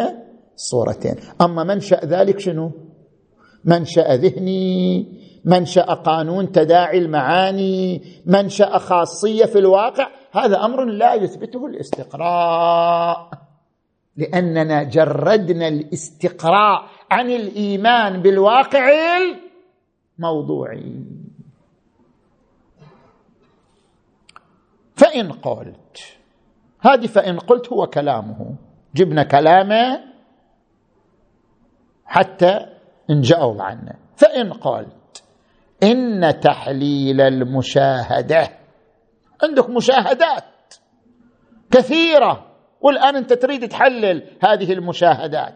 الصورتين 0.55 1.15
أما 1.41 1.63
منشا 1.63 2.05
ذلك 2.05 2.39
شنو؟ 2.39 2.71
منشا 3.65 4.15
ذهني 4.15 5.05
منشا 5.45 5.81
قانون 5.81 6.51
تداعي 6.51 6.97
المعاني 6.97 8.01
منشا 8.25 8.77
خاصية 8.77 9.45
في 9.45 9.59
الواقع 9.59 10.09
هذا 10.31 10.65
أمر 10.65 10.85
لا 10.85 11.13
يثبته 11.13 11.65
الاستقراء. 11.65 13.29
لأننا 14.17 14.83
جردنا 14.83 15.67
الاستقراء 15.67 16.85
عن 17.11 17.29
الإيمان 17.29 18.21
بالواقع 18.21 18.89
الموضوعي. 20.19 20.95
فإن 25.13 25.31
قلت. 25.31 26.17
هذه 26.81 27.07
فإن 27.07 27.39
قلت 27.39 27.73
هو 27.73 27.87
كلامه. 27.87 28.55
جبنا 28.95 29.23
كلامه 29.23 29.99
حتى 32.05 32.65
نجاوب 33.09 33.61
عنه 33.61 33.93
فإن 34.15 34.53
قلت. 34.53 35.23
إن 35.83 36.39
تحليل 36.39 37.21
المشاهدة. 37.21 38.49
عندك 39.43 39.69
مشاهدات 39.69 40.73
كثيرة. 41.71 42.47
والآن 42.81 43.15
أنت 43.15 43.33
تريد 43.33 43.67
تحلل 43.67 44.23
هذه 44.43 44.73
المشاهدات. 44.73 45.55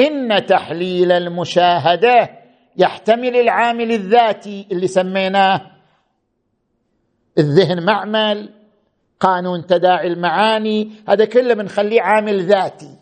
إن 0.00 0.46
تحليل 0.46 1.12
المشاهدة 1.12 2.30
يحتمل 2.76 3.36
العامل 3.36 3.92
الذاتي 3.92 4.66
اللي 4.72 4.86
سميناه 4.86 5.73
الذهن 7.38 7.84
معمل 7.84 8.50
قانون 9.20 9.66
تداعي 9.66 10.06
المعاني 10.06 10.92
هذا 11.08 11.24
كله 11.24 11.54
بنخليه 11.54 12.02
عامل 12.02 12.46
ذاتي. 12.46 12.98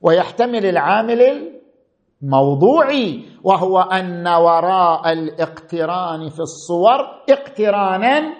ويحتمل 0.00 0.66
العامل 0.66 1.52
الموضوعي 2.22 3.24
وهو 3.44 3.80
أن 3.80 4.28
وراء 4.28 5.12
الاقتران 5.12 6.28
في 6.28 6.40
الصور 6.40 7.00
اقترانا 7.30 8.34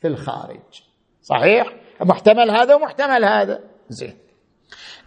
في 0.00 0.08
الخارج. 0.08 0.82
صحيح؟ 1.22 1.66
محتمل 2.00 2.50
هذا 2.50 2.74
ومحتمل 2.74 3.24
هذا. 3.24 3.60
زين. 3.88 4.18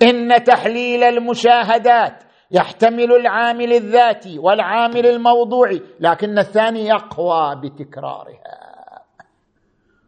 إن 0.02 0.44
تحليل 0.44 1.04
المشاهدات 1.04 2.25
يحتمل 2.52 3.12
العامل 3.12 3.74
الذاتي 3.74 4.40
والعامل 4.40 5.06
الموضوعي 5.06 5.82
لكن 6.00 6.40
الثاني 6.40 6.86
يقوى 6.86 7.56
بتكرارها. 7.64 8.66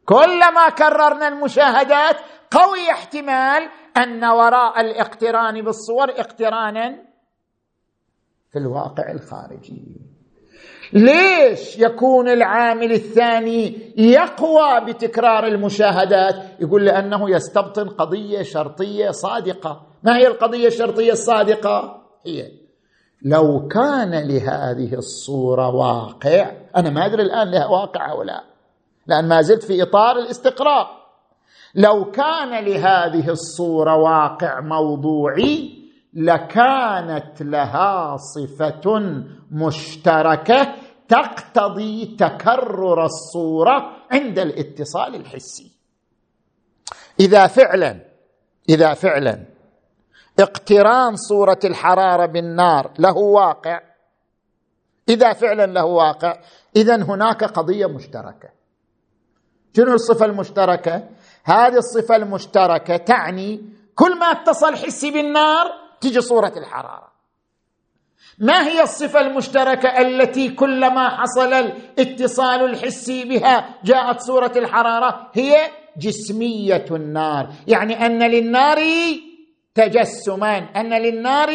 كلما 0.05 0.69
كررنا 0.77 1.27
المشاهدات 1.27 2.15
قوي 2.51 2.91
احتمال 2.91 3.69
أن 3.97 4.25
وراء 4.25 4.81
الاقتران 4.81 5.61
بالصور 5.61 6.09
اقترانا 6.09 6.95
في 8.51 8.59
الواقع 8.59 9.11
الخارجي. 9.11 10.01
ليش 10.93 11.77
يكون 11.79 12.29
العامل 12.29 12.91
الثاني 12.91 13.93
يقوى 13.97 14.85
بتكرار 14.85 15.47
المشاهدات؟ 15.47 16.35
يقول 16.59 16.85
لأنه 16.85 17.29
يستبطن 17.29 17.89
قضية 17.89 18.41
شرطية 18.41 19.11
صادقة. 19.11 19.87
ما 20.03 20.17
هي 20.17 20.27
القضية 20.27 20.67
الشرطية 20.67 21.11
الصادقة؟ 21.11 22.06
هي 22.27 22.51
لو 23.21 23.67
كان 23.67 24.27
لهذه 24.27 24.93
الصورة 24.93 25.75
واقع 25.75 26.51
أنا 26.75 26.89
ما 26.89 27.05
أدري 27.05 27.21
الآن 27.21 27.51
لها 27.51 27.65
واقع 27.67 28.11
أو 28.11 28.23
لا 28.23 28.43
لأن 29.07 29.27
ما 29.27 29.41
زلت 29.41 29.63
في 29.63 29.83
إطار 29.83 30.17
الاستقراء. 30.17 30.97
لو 31.75 32.11
كان 32.11 32.65
لهذه 32.65 33.29
الصورة 33.29 33.95
واقع 33.95 34.59
موضوعي 34.59 35.83
لكانت 36.13 37.41
لها 37.41 38.17
صفة 38.17 39.13
مشتركة 39.51 40.75
تقتضي 41.07 42.15
تكرر 42.19 43.05
الصورة 43.05 43.91
عند 44.11 44.39
الاتصال 44.39 45.15
الحسي. 45.15 45.71
إذا 47.19 47.47
فعلا 47.47 47.99
إذا 48.69 48.93
فعلا 48.93 49.45
اقتران 50.39 51.15
صورة 51.15 51.59
الحرارة 51.63 52.25
بالنار 52.25 52.91
له 52.99 53.17
واقع. 53.17 53.81
إذا 55.09 55.33
فعلا 55.33 55.65
له 55.65 55.85
واقع 55.85 56.39
اذا 56.75 56.95
هناك 56.95 57.43
قضية 57.43 57.85
مشتركة. 57.85 58.49
شنو 59.75 59.93
الصفة 59.93 60.25
المشتركة؟ 60.25 61.03
هذه 61.43 61.77
الصفة 61.77 62.15
المشتركة 62.15 62.97
تعني 62.97 63.61
كل 63.95 64.19
ما 64.19 64.25
اتصل 64.25 64.75
حسي 64.75 65.11
بالنار 65.11 65.65
تجي 66.01 66.21
صورة 66.21 66.53
الحرارة. 66.57 67.11
ما 68.39 68.67
هي 68.67 68.83
الصفة 68.83 69.21
المشتركة 69.21 69.89
التي 70.01 70.49
كلما 70.49 71.09
حصل 71.09 71.53
الاتصال 71.53 72.65
الحسي 72.65 73.25
بها 73.25 73.79
جاءت 73.83 74.19
صورة 74.19 74.51
الحرارة؟ 74.55 75.31
هي 75.33 75.55
جسمية 75.97 76.85
النار. 76.91 77.49
يعني 77.67 78.05
أن 78.05 78.31
للنار 78.31 78.77
تجسما 79.77 80.57
أن 80.57 80.93
للنار 80.93 81.49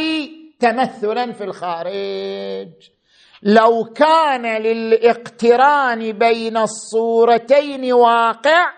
تمثلا 0.60 1.32
في 1.32 1.44
الخارج. 1.44 2.68
لو 3.42 3.84
كان 3.84 4.62
للاقتران 4.62 6.12
بين 6.12 6.56
الصورتين 6.56 7.92
واقع 7.92 8.72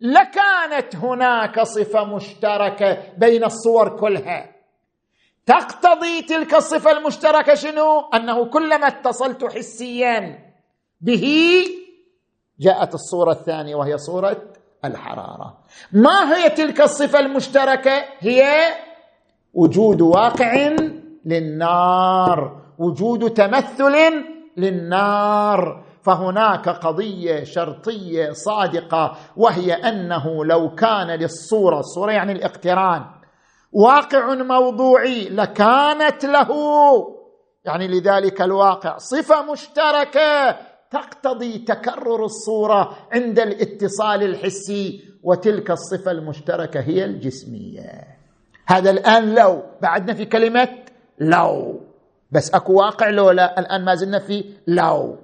لكانت 0.00 0.96
هناك 0.96 1.60
صفة 1.60 2.04
مشتركة 2.04 2.98
بين 3.18 3.44
الصور 3.44 4.00
كلها. 4.00 4.52
تقتضي 5.46 6.22
تلك 6.22 6.54
الصفة 6.54 6.90
المشتركة 6.90 7.54
شنو؟ 7.54 8.00
أنه 8.14 8.44
كلما 8.44 8.86
اتصلت 8.86 9.44
حسيا 9.44 10.38
به 11.00 11.24
جاءت 12.60 12.94
الصورة 12.94 13.32
الثانية 13.32 13.74
وهي 13.74 13.98
صورة 13.98 14.52
الحرارة. 14.84 15.58
ما 15.92 16.36
هي 16.36 16.50
تلك 16.50 16.80
الصفة 16.80 17.20
المشتركة؟ 17.20 18.04
هي 18.18 18.44
وجود 19.54 20.00
واقع 20.00 20.76
للنار 21.24 22.62
وجود 22.78 23.30
تمثل 23.30 23.94
للنار. 24.56 25.84
فهناك 26.02 26.68
قضية 26.68 27.44
شرطية 27.44 28.30
صادقة 28.32 29.16
وهي 29.36 29.72
أنه 29.72 30.44
لو 30.44 30.74
كان 30.74 31.10
للصورة 31.10 31.78
الصورة 31.78 32.12
يعني 32.12 32.32
الاقتران 32.32 33.04
واقع 33.72 34.34
موضوعي 34.34 35.28
لكانت 35.28 36.24
له. 36.24 36.48
يعني 37.64 37.88
لذلك 37.88 38.42
الواقع 38.42 38.96
صفة 38.96 39.52
مشتركة 39.52 40.56
تقتضي 40.92 41.58
تكرر 41.58 42.24
الصورة 42.24 42.96
عند 43.12 43.38
الاتصال 43.38 44.22
الحسي 44.22 45.04
وتلك 45.22 45.70
الصفة 45.70 46.10
المشتركة 46.10 46.80
هي 46.80 47.04
الجسمية. 47.04 48.04
هذا 48.66 48.90
الآن 48.90 49.34
لو. 49.34 49.62
بعدنا 49.82 50.14
في 50.14 50.24
كلمة 50.24 50.68
لو. 51.18 51.80
بس 52.30 52.54
أكو 52.54 52.72
واقع 52.72 53.10
لو 53.10 53.30
لا 53.30 53.60
الآن 53.60 53.84
ما 53.84 53.94
زلنا 53.94 54.18
في 54.18 54.44
لو. 54.66 55.18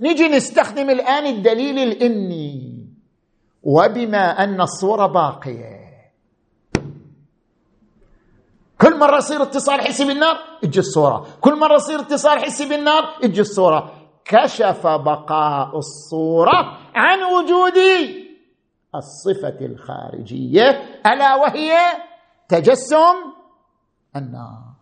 نجي 0.00 0.28
نستخدم 0.28 0.90
الآن 0.90 1.26
الدليل 1.26 1.78
الإني. 1.78 2.86
وبما 3.62 4.44
أن 4.44 4.60
الصورة 4.60 5.06
باقية. 5.06 5.84
كل 8.80 8.98
مرة 8.98 9.16
يصير 9.16 9.42
اتصال 9.42 9.80
حسي 9.80 10.04
بالنار 10.04 10.36
تجي 10.62 10.80
الصورة. 10.80 11.26
كل 11.40 11.58
مرة 11.58 11.74
يصير 11.74 12.00
اتصال 12.00 12.38
حسي 12.38 12.68
بالنار 12.68 13.04
تجي 13.22 13.40
الصورة. 13.40 13.93
كشف 14.24 14.86
بقاء 14.86 15.78
الصورة 15.78 16.78
عن 16.94 17.22
وجود 17.22 17.78
الصفة 18.94 19.66
الخارجية 19.66 20.70
ألا 21.06 21.34
وهي 21.34 21.78
تجسم 22.48 23.14
النار. 24.16 24.74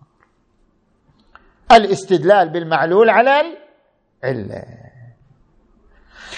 الاستدلال 1.72 2.48
بالمعلول 2.48 3.10
على 3.10 3.40
العلة. 4.24 4.82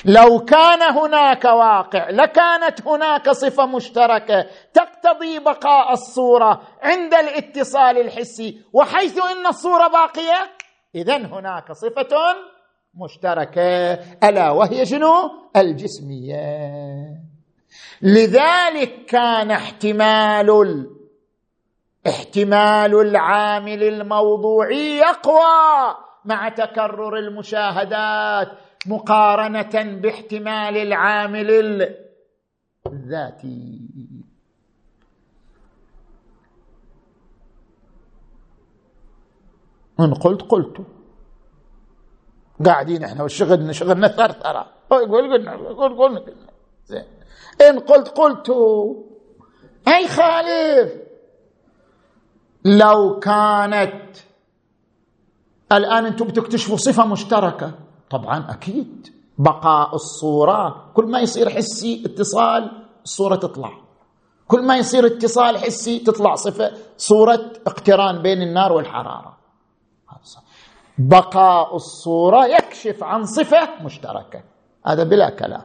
لو 0.05 0.45
كان 0.45 0.83
هناك 0.83 1.45
واقع 1.45 2.11
لكانت 2.11 2.87
هناك 2.87 3.31
صفة 3.31 3.67
مشتركة 3.67 4.47
تقتضي 4.75 5.39
بقاء 5.39 5.93
الصورة 5.93 6.63
عند 6.83 7.15
الاتصال 7.15 7.99
الحسي 7.99 8.63
وحيث 8.73 9.19
إن 9.19 9.47
الصورة 9.47 9.89
باقية 9.89 10.51
اذا 10.95 11.17
هناك 11.17 11.73
صفة 11.73 12.35
مشتركة. 12.97 13.93
ألا 14.25 14.51
وهي 14.51 14.87
شنو؟ 14.87 15.31
الجسمية. 15.57 17.25
لذلك 18.03 19.05
كان 19.09 19.51
احتمال 19.51 20.91
احتمال 22.07 22.95
العامل 22.95 23.83
الموضوعي 23.83 24.97
يقوى 24.97 25.95
مع 26.25 26.49
تكرر 26.49 27.19
المشاهدات 27.19 28.49
مقارنة 28.87 30.01
باحتمال 30.01 30.77
العامل 30.77 31.51
الذاتي. 32.87 33.81
إن 40.01 40.15
قلت 40.15 40.43
قلت. 40.43 40.87
قاعدين 42.67 43.05
إحنا 43.05 43.25
وشغلنا 43.25 43.73
شغلنا 43.73 44.09
ثرثره 44.09 44.67
يقول 44.93 45.33
قلنا 45.33 45.53
قول 45.57 45.99
قلنا. 45.99 46.23
زين. 46.87 47.05
إن 47.61 47.79
قلت 47.79 48.09
قلت. 48.09 48.51
أي 49.89 50.09
خالف. 50.09 50.93
لو 52.65 53.19
كانت 53.19 54.17
الآن 55.73 56.07
أنتم 56.07 56.27
بتكتشفوا 56.27 56.77
صفة 56.77 57.07
مشتركة. 57.07 57.73
طبعا 58.11 58.51
أكيد. 58.51 59.09
بقاء 59.39 59.95
الصورة. 59.95 60.91
كل 60.95 61.05
ما 61.05 61.21
يصير 61.21 61.51
حسي 61.51 62.03
اتصال 62.07 62.87
الصورة 63.05 63.37
تطلع. 63.37 63.73
كل 64.49 64.63
ما 64.63 64.77
يصير 64.77 65.07
اتصال 65.07 65.59
حسي 65.59 65.99
تطلع 65.99 66.35
صفة 66.35 66.73
صورة 66.97 67.53
اقتران 67.67 68.23
بين 68.23 68.43
النار 68.43 68.73
والحرارة. 68.73 69.44
بقاء 70.99 71.77
الصورة 71.77 72.47
يكشف 72.47 73.03
عن 73.03 73.25
صفة 73.25 73.83
مشتركة. 73.83 74.43
هذا 74.87 75.05
بلا 75.05 75.31
كلام. 75.31 75.65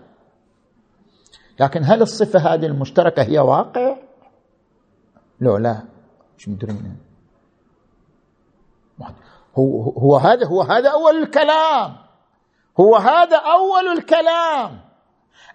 لكن 1.59 1.83
هل 1.83 2.01
الصفة 2.01 2.39
هذه 2.39 2.65
المشتركة 2.65 3.23
هي 3.23 3.39
واقع؟ 3.39 3.97
لو 5.41 5.57
لا. 5.57 5.83
مش 6.37 6.49
مدرين. 6.49 6.97
هو 9.57 9.91
هو 9.97 10.17
هذا 10.17 10.45
هو 10.47 10.61
هذا 10.61 10.89
أول 10.89 11.23
الكلام. 11.23 11.95
هو 12.79 12.95
هذا 12.95 13.37
أول 13.37 13.87
الكلام. 13.97 14.79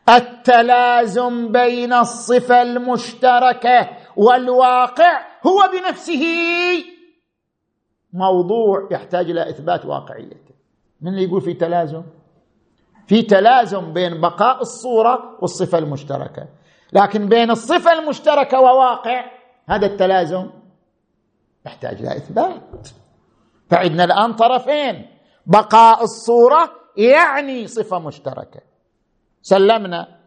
التلازم 0.08 1.52
بين 1.52 1.92
الصفة 1.92 2.62
المشتركة 2.62 3.88
والواقع 4.16 5.26
هو 5.46 5.70
بنفسه. 5.72 6.24
موضوع 8.14 8.88
يحتاج 8.90 9.30
إلى 9.30 9.48
إثبات 9.50 9.84
واقعيته 9.86 10.54
من 11.00 11.12
اللي 11.12 11.24
يقول 11.24 11.40
في 11.40 11.54
تلازم؟ 11.54 12.02
في 13.06 13.22
تلازم 13.22 13.92
بين 13.92 14.20
بقاء 14.20 14.60
الصورة 14.60 15.38
والصفة 15.40 15.78
المشتركة. 15.78 16.48
لكن 16.92 17.28
بين 17.28 17.50
الصفة 17.50 17.92
المشتركة 17.92 18.60
وواقع 18.60 19.24
هذا 19.68 19.86
التلازم 19.86 20.50
يحتاج 21.66 22.00
إلى 22.00 22.16
إثبات. 22.16 22.88
فعندنا 23.70 24.04
الآن 24.04 24.32
طرفين. 24.32 25.06
بقاء 25.46 26.02
الصورة 26.02 26.70
يعني 26.96 27.66
صفة 27.66 27.98
مشتركة. 27.98 28.60
سلمنا. 29.42 30.18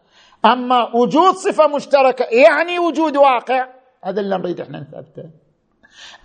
أما 0.45 0.95
وجود 0.95 1.33
صفة 1.33 1.67
مشتركة 1.67 2.25
يعني 2.25 2.79
وجود 2.79 3.17
واقع 3.17 3.67
هذا 4.03 4.21
اللي 4.21 4.37
نريد 4.37 4.61
إحنا 4.61 4.79
نثبته. 4.79 5.29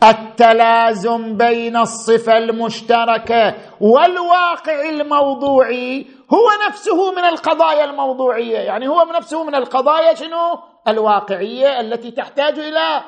التلازم 0.02 1.36
بين 1.36 1.76
الصفة 1.76 2.38
المشتركة 2.38 3.54
والواقع 3.80 4.88
الموضوعي 4.90 6.06
هو 6.32 6.68
نفسه 6.68 7.12
من 7.12 7.24
القضايا 7.24 7.84
الموضوعية. 7.84 8.58
يعني 8.58 8.88
هو 8.88 9.02
نفسه 9.16 9.44
من 9.44 9.54
القضايا 9.54 10.14
شنو؟ 10.14 10.58
الواقعية 10.88 11.80
التي 11.80 12.10
تحتاج 12.10 12.58
إلى 12.58 13.04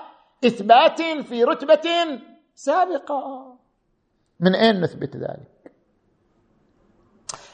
إثبات 0.46 1.02
في 1.02 1.44
رتبة 1.44 1.90
سابقة. 2.54 3.56
من 4.40 4.54
أين 4.54 4.80
نثبت 4.80 5.16
ذلك؟ 5.16 5.72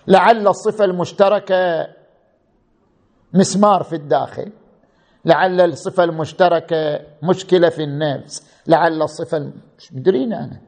لعل 0.06 0.48
الصفة 0.48 0.84
المشتركة 0.84 1.86
مسمار 3.34 3.82
في 3.82 3.96
الداخل. 3.96 4.52
لعل 5.24 5.60
الصفة 5.60 6.04
المشتركة 6.04 7.00
مشكلة 7.22 7.68
في 7.68 7.82
النفس. 7.82 8.46
لعل 8.66 9.02
الصفة 9.02 9.52
مش 9.78 9.92
مدرين 9.92 10.32
أنا. 10.32 10.60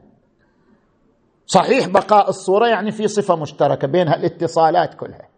صحيح 1.45 1.87
بقاء 1.87 2.29
الصورة 2.29 2.67
يعني 2.67 2.91
في 2.91 3.07
صفة 3.07 3.35
مشتركة 3.35 3.87
بينها 3.87 4.15
الاتصالات 4.15 4.93
كلها. 4.93 5.29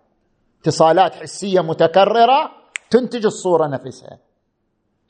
اتصالات 0.61 1.15
حسية 1.15 1.61
متكررة 1.61 2.51
تنتج 2.89 3.25
الصورة 3.25 3.67
نفسها. 3.67 4.17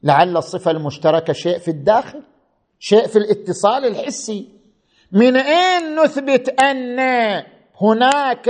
لعل 0.04 0.38
الصفة 0.38 0.72
المشتركة 0.72 1.34
شيء 1.34 1.58
في 1.58 1.68
الداخل 1.68 2.24
شيء 2.80 3.08
في 3.08 3.16
الاتصال 3.16 3.86
الحسي. 3.86 4.50
من 5.12 5.36
أين 5.36 6.00
نثبت 6.04 6.50
أن 6.62 7.00
هناك 7.82 8.50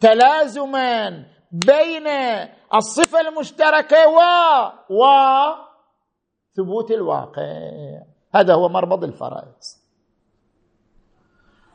تلازما 0.00 1.24
بين 1.52 2.04
الصفة 2.74 3.20
المشتركة 3.20 4.08
و 4.08 4.18
و 4.90 5.04
ثبوت 6.56 6.90
الواقع. 6.90 7.44
هذا 8.34 8.54
هو 8.54 8.68
مربض 8.68 9.04
الفرائض. 9.04 9.54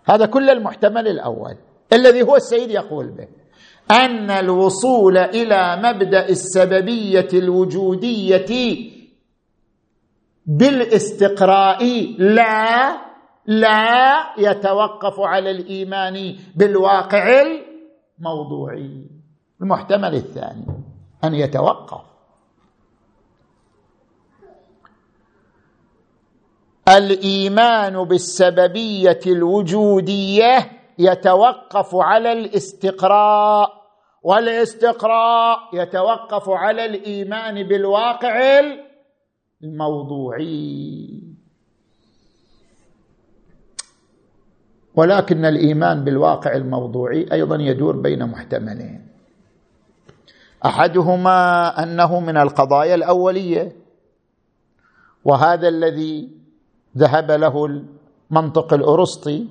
هذا 0.06 0.26
كل 0.26 0.50
المحتمل 0.50 1.08
الأول. 1.08 1.58
الذي 1.94 2.24
هو 2.24 2.36
السيد 2.36 2.72
يقول 2.72 3.08
به 3.12 3.28
أن 3.92 4.32
الوصول 4.32 5.18
إلى 5.18 5.82
مبدأ 5.84 6.30
السببية 6.30 7.28
الوجودية 7.34 8.46
بالاستقراء 10.46 11.84
لا 12.18 13.06
لا 13.46 14.34
يتوقف 14.38 15.20
على 15.20 15.52
الإيمان 15.52 16.36
بالواقع 16.56 17.42
الموضوعي. 18.20 19.10
المحتمل 19.62 20.16
الثاني. 20.16 20.85
أن 21.28 21.34
يتوقف. 21.34 22.02
الإيمان 26.90 28.04
بالسببية 28.04 29.20
الوجودية 29.28 30.72
يتوقف 31.00 31.96
على 31.96 32.32
الاستقراء 32.32 33.86
والاستقراء 34.24 35.58
يتوقف 35.74 36.50
على 36.50 36.86
الإيمان 36.86 37.64
بالواقع 37.68 38.62
الموضوعي. 39.64 41.22
ولكن 44.96 45.46
الإيمان 45.46 46.04
بالواقع 46.04 46.56
الموضوعي 46.56 47.26
أيضا 47.32 47.56
يدور 47.56 47.98
بين 47.98 48.26
محتملين. 48.26 49.05
أحدهما 50.66 51.68
أنه 51.84 52.20
من 52.20 52.38
القضايا 52.38 52.96
الأولية 52.96 53.76
وهذا 55.26 55.68
الذي 55.68 56.30
ذهب 56.98 57.32
له 57.32 57.66
المنطق 57.66 58.74
الأرسطي 58.74 59.48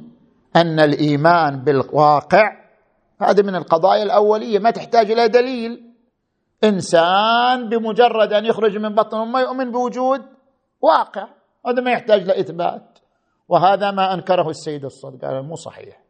أن 0.57 0.81
الإيمان 0.81 1.65
بالواقع 1.65 2.65
هذا 3.21 3.43
من 3.43 3.55
القضايا 3.55 4.03
الأولية 4.03 4.59
ما 4.59 4.71
تحتاج 4.71 5.11
إلى 5.11 5.29
دليل. 5.29 5.91
إنسان 6.65 7.69
بمجرد 7.69 8.33
أن 8.33 8.45
يخرج 8.45 8.77
من 8.77 8.95
بطن 8.95 9.17
امه 9.19 9.41
يؤمن 9.41 9.73
بوجود 9.73 10.23
واقع 10.81 11.29
هذا 11.67 11.83
ما 11.83 11.91
يحتاج 11.91 12.23
لاثبات 12.23 12.99
وهذا 13.49 13.91
ما 13.91 14.15
أنكره 14.15 14.49
السيد 14.49 14.85
الصدق 14.85 15.25
قال 15.25 15.43
مو 15.43 15.55
صحيح. 15.55 16.01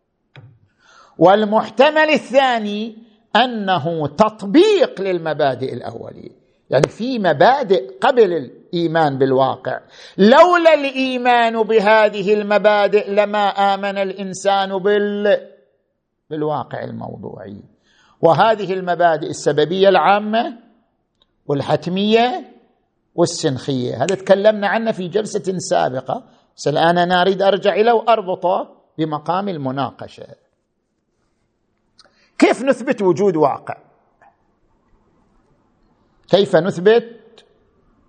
والمحتمل 1.18 2.10
الثاني 2.10 2.96
أنه 3.36 4.06
تطبيق 4.06 5.00
للمبادئ 5.00 5.74
الأولية. 5.74 6.44
يعني 6.70 6.88
في 6.88 7.18
مبادئ 7.18 7.98
قبل 7.98 8.32
الإيمان 8.32 9.18
بالواقع. 9.18 9.80
لولا 10.18 10.74
الإيمان 10.74 11.62
بهذه 11.62 12.34
المبادئ 12.34 13.10
لما 13.10 13.48
آمن 13.48 13.98
الإنسان 13.98 14.78
بال 14.78 15.40
بالواقع 16.30 16.84
الموضوعي. 16.84 17.62
وهذه 18.20 18.72
المبادئ 18.72 19.26
السببية 19.26 19.88
العامة 19.88 20.58
والحتمية 21.46 22.44
والسنخية. 23.14 23.96
هذا 23.96 24.14
تكلمنا 24.14 24.68
عنه 24.68 24.92
في 24.92 25.08
جلسة 25.08 25.58
سابقة. 25.58 26.24
بس 26.56 26.68
الآن 26.68 26.98
أنا 26.98 27.22
أريد 27.22 27.42
أرجع 27.42 27.74
اليه 27.74 27.92
وأربطه 27.92 28.68
بمقام 28.98 29.48
المناقشة. 29.48 30.43
كيف 32.38 32.62
نثبت 32.62 33.02
وجود 33.02 33.36
واقع؟ 33.36 33.76
كيف 36.28 36.56
نثبت 36.56 37.44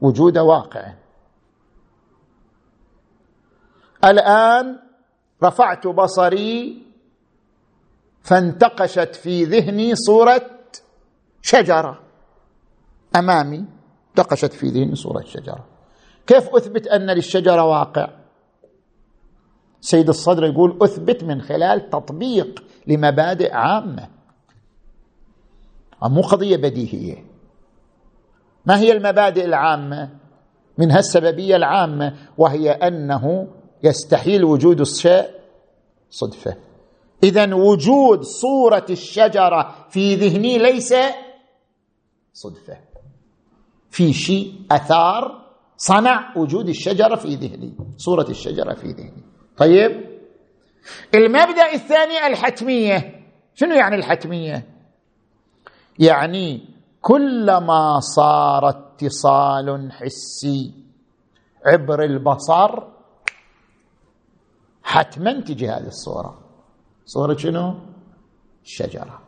وجود 0.02 0.38
واقع؟ 0.38 0.94
الآن 4.04 4.80
رفعت 5.44 5.88
بصري 5.88 6.86
فانتقشت 8.22 9.16
في 9.16 9.44
ذهني 9.44 9.96
صورة 9.96 10.50
شجرة. 11.42 12.00
أمامي 13.16 13.66
انتقشت 14.10 14.54
في 14.54 14.68
ذهني 14.68 14.96
صورة 14.96 15.22
شجرة. 15.22 15.66
كيف 16.28 16.50
أثبت 16.50 16.88
أن 16.88 17.10
للشجرة 17.10 17.64
واقع؟ 17.64 18.10
سيد 19.82 20.10
الصدر 20.10 20.44
يقول 20.44 20.78
أثبت 20.82 21.24
من 21.24 21.42
خلال 21.42 21.90
تطبيق 21.90 22.64
لمبادئ 22.88 23.54
عامة. 23.54 24.14
مو 26.04 26.22
قضية 26.22 26.58
بديهية. 26.58 27.26
ما 28.66 28.80
هي 28.80 28.92
المبادئ 28.92 29.46
العامة؟ 29.46 30.10
منها 30.78 31.00
السببيه 31.00 31.56
العامة 31.56 32.16
وهي 32.38 32.72
أنه 32.72 33.48
يستحيل 33.84 34.44
وجود 34.44 34.82
الشيء 34.82 35.30
صدفة. 36.10 36.56
اذا 37.24 37.54
وجود 37.54 38.22
صورة 38.22 38.86
الشجرة 38.90 39.76
في 39.90 40.16
ذهني 40.16 40.58
ليس 40.58 40.94
صدفة. 42.34 42.78
في 43.90 44.14
شيء 44.14 44.54
أثار 44.72 45.46
صنع 45.78 46.38
وجود 46.38 46.70
الشجرة 46.70 47.16
في 47.16 47.36
ذهني 47.36 47.74
صورة 47.98 48.30
الشجرة 48.30 48.74
في 48.74 48.88
ذهني. 48.88 49.24
طيب؟ 49.58 50.06
المبدأ 51.16 51.74
الثاني 51.74 52.28
الحتمية. 52.28 53.26
شنو 53.54 53.74
يعني 53.76 53.96
الحتمية؟ 53.96 54.75
يعني 56.00 56.70
كلما 57.02 58.00
صار 58.00 58.70
اتصال 58.70 59.92
حسي 59.92 60.74
عبر 61.66 62.04
البصر 62.04 62.84
حتما 64.84 65.42
تجي 65.42 65.70
هذه 65.70 65.88
الصورة. 65.88 66.40
صورة 67.06 67.38
شنو؟ 67.38 67.74
الشجرة 68.64 69.22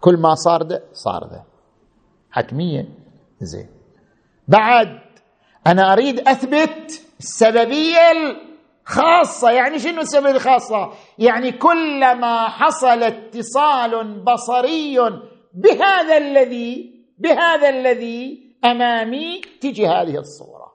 كل 0.00 0.16
ما 0.16 0.34
صار 0.34 0.62
ده 0.62 0.82
صار 0.92 1.24
ده. 1.24 1.44
حتمية. 2.30 2.88
زين. 3.40 3.68
بعد 4.48 5.00
أنا 5.66 5.92
أريد 5.92 6.20
أثبت 6.28 7.02
السببية 7.18 8.12
الخاصة 8.88 9.50
يعني 9.50 9.78
شنو 9.78 10.00
السببية 10.00 10.30
الخاصة 10.30 10.92
يعني 11.18 11.52
كلما 11.52 12.48
حصل 12.48 13.02
اتصال 13.02 14.24
بصري 14.24 14.98
بهذا 15.54 16.16
الذي 16.16 16.98
بهذا 17.18 17.68
الذي 17.68 18.48
أمامي 18.64 19.40
تجي 19.60 19.86
هذه 19.86 20.18
الصورة. 20.18 20.72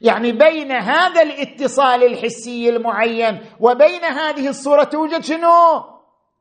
يعني 0.00 0.32
بين 0.32 0.72
هذا 0.72 1.22
الاتصال 1.22 2.04
الحسي 2.04 2.68
المعين 2.68 3.40
وبين 3.60 4.04
هذه 4.04 4.48
الصورة 4.48 4.84
توجد 4.84 5.22
شنو؟ 5.22 5.84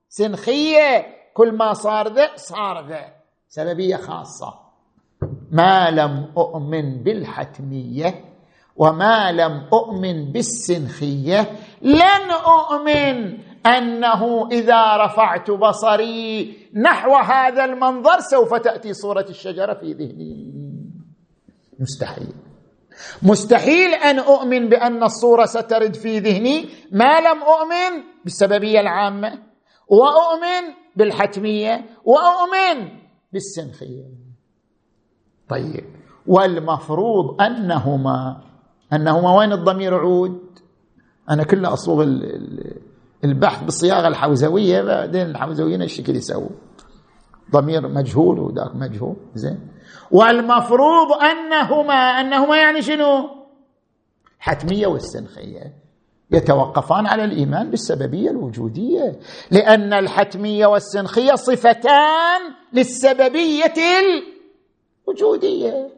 سنخية. 0.10 1.18
كل 1.34 1.52
ما 1.52 1.74
صار 1.74 2.08
ذا 2.08 2.36
صار 2.36 2.88
ذا. 2.88 3.14
سببية 3.48 3.96
خاصة. 3.96 4.60
ما 5.52 5.92
لم 5.92 6.34
أؤمن 6.38 7.04
بالحتمية. 7.04 8.37
وما 8.78 9.32
لم 9.32 9.68
اؤمن 9.74 10.32
بالسنخيه 10.32 11.52
لن 11.82 12.32
اؤمن 12.32 13.38
انه 13.66 14.48
اذا 14.52 14.98
رفعت 15.06 15.52
بصري 15.52 16.58
نحو 16.74 17.16
هذا 17.16 17.66
المنظر 17.66 18.20
سوف 18.20 18.54
تاتي 18.54 18.94
صوره 18.94 19.26
الشجره 19.30 19.74
في 19.74 19.94
ذهني. 19.94 20.54
مستحيل. 21.80 22.34
مستحيل 23.24 23.94
أن 23.94 24.20
أؤمن 24.20 24.70
بأن 24.70 25.04
الصورة 25.04 25.46
سترد 25.46 25.94
في 25.96 26.20
ذهني. 26.20 26.66
ما 26.92 27.20
لم 27.20 27.44
أؤمن 27.44 28.04
بالسببية 28.24 28.80
العامة. 28.80 29.30
وأؤمن 29.88 30.74
بالحتمية. 30.96 31.86
وأؤمن 32.06 32.90
بالسنخية. 33.34 34.06
طيب. 35.50 35.86
والمفروض 36.28 37.42
أنهما 37.42 38.47
أنهما 38.94 39.38
وين 39.38 39.52
الضمير 39.54 39.96
عود 39.96 40.40
أنا 41.30 41.44
كله 41.44 41.74
أصوغ 41.74 42.06
البحث 43.24 43.64
بالصياغة 43.64 44.08
الحوزوية 44.08 44.82
بعدين 44.82 45.22
الحوزويين 45.22 45.82
الشكل 45.82 46.16
يسووا 46.16 46.50
ضمير 47.52 47.88
مجهول 47.88 48.40
وذاك 48.40 48.76
مجهول 48.76 49.16
زين. 49.36 49.60
والمفروض 50.12 51.12
أنهما 51.14 51.94
أنهما 51.94 52.58
يعني 52.58 52.82
شنو؟ 52.82 53.30
حتمية 54.40 54.88
والسنخية 54.88 55.74
يتوقفان 56.32 57.08
على 57.08 57.24
الإيمان 57.24 57.70
بالسببية 57.70 58.30
الوجودية 58.30 59.20
لأن 59.52 59.94
الحتمية 59.94 60.66
والسنخية 60.68 61.36
صفتان 61.36 62.42
للسببية 62.74 63.74
الوجودية. 65.08 65.90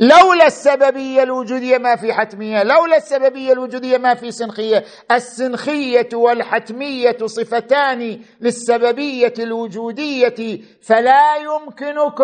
لولا 0.00 0.46
السببية 0.46 1.22
الوجودية 1.22 1.78
ما 1.78 1.96
في 1.96 2.12
حتمية 2.12 2.62
لولا 2.62 2.96
السببية 2.96 3.52
الوجودية 3.52 3.98
ما 3.98 4.14
في 4.14 4.30
سنخية. 4.30 4.84
السنخية 5.12 6.08
والحتمية 6.12 7.16
صفتان 7.26 8.20
للسببية 8.40 9.34
الوجودية 9.38 10.60
فلا 10.82 11.36
يمكنك 11.36 12.20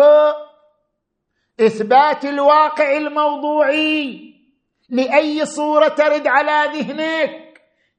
إثبات 1.59 2.25
الواقع 2.25 2.97
الموضوعي 2.97 4.19
لأي 4.89 5.45
صورة 5.45 5.87
ترد 5.87 6.27
على 6.27 6.79
ذهنك. 6.79 7.47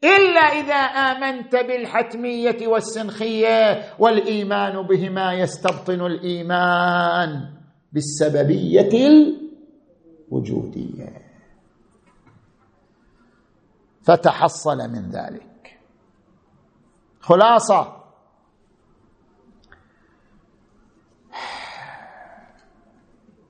إلا 0.05 0.41
إذا 0.41 0.75
آمنت 0.75 1.57
بالحتمية 1.57 2.67
والسنخية 2.67 3.83
والإيمان 3.99 4.83
بهما 4.83 5.35
يستبطن 5.35 6.07
الإيمان 6.07 7.41
بالسببية 7.93 9.29
الوجوديه 10.33 11.29
فتحصل 14.03 14.79
من 14.79 15.11
ذلك. 15.11 15.79
خلاصة. 17.21 17.99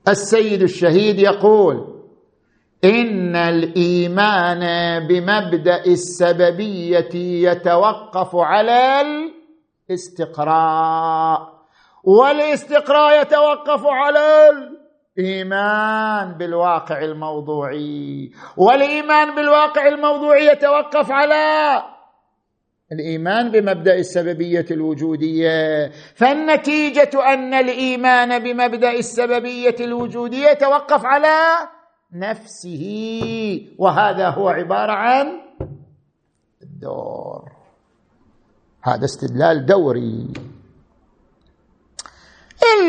السيد 0.08 0.62
الشهيد 0.62 1.18
يقول 1.18 2.04
إن 2.84 3.36
الإيمان 3.36 4.60
بمبدأ 5.08 5.84
السببية 5.86 7.14
يتوقف 7.50 8.36
على 8.36 9.00
الاستقراء 9.90 11.58
والاستقراء 12.04 13.22
يتوقف 13.22 13.86
على 13.86 14.50
الإيمان 15.18 16.38
بالواقع 16.38 17.04
الموضوعي 17.04 18.30
والإيمان 18.56 19.34
بالواقع 19.34 19.88
الموضوعي 19.88 20.46
يتوقف 20.46 21.10
على 21.10 21.82
الإيمان 22.92 23.50
بمبدأ 23.50 23.94
السببية 23.94 24.66
الوجودية. 24.70 25.90
فالنتيجة 26.14 27.10
أن 27.34 27.54
الإيمان 27.54 28.38
بمبدأ 28.38 28.90
السببية 28.90 29.76
الوجودية 29.80 30.52
توقف 30.52 31.04
على 31.04 31.68
نفسه 32.12 32.84
وهذا 33.78 34.28
هو 34.28 34.48
عبارة 34.48 34.92
عن 34.92 35.26
الدور. 36.62 37.52
هذا 38.82 39.04
استدلال 39.04 39.66
دوري. 39.66 40.32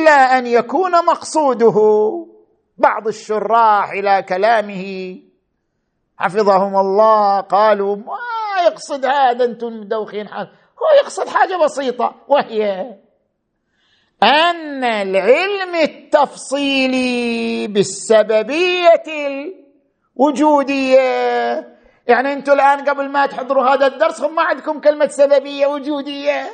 أن 0.10 0.48
يكون 0.48 1.06
مقصوده. 1.06 1.76
بعض 2.78 3.08
الشراح 3.08 3.92
إلى 3.92 4.24
كلامه. 4.30 5.18
حفظهم 6.18 6.76
الله 6.76 7.40
قالوا 7.40 7.96
ما 7.96 8.64
يقصد 8.66 9.06
هذا 9.06 9.46
أنتم 9.46 9.68
مدوخين. 9.68 10.28
هو 10.28 10.88
يقصد 11.04 11.28
حاجة 11.28 11.64
بسيطة 11.64 12.16
وهي 12.28 12.96
أن 14.24 14.84
العلم 14.84 15.76
التفصيلي 15.76 17.68
بالسببية 17.68 19.04
الوجودية. 20.18 21.00
يعني 22.08 22.34
أنتم 22.34 22.54
الآن 22.54 22.90
قبل 22.90 23.10
ما 23.10 23.26
تحضروا 23.26 23.64
هذا 23.74 23.88
الدرس 23.88 24.22
ما 24.22 24.42
عندكم 24.42 24.80
كلمة 24.82 25.08
سببية 25.08 25.68
وجودية. 25.68 26.50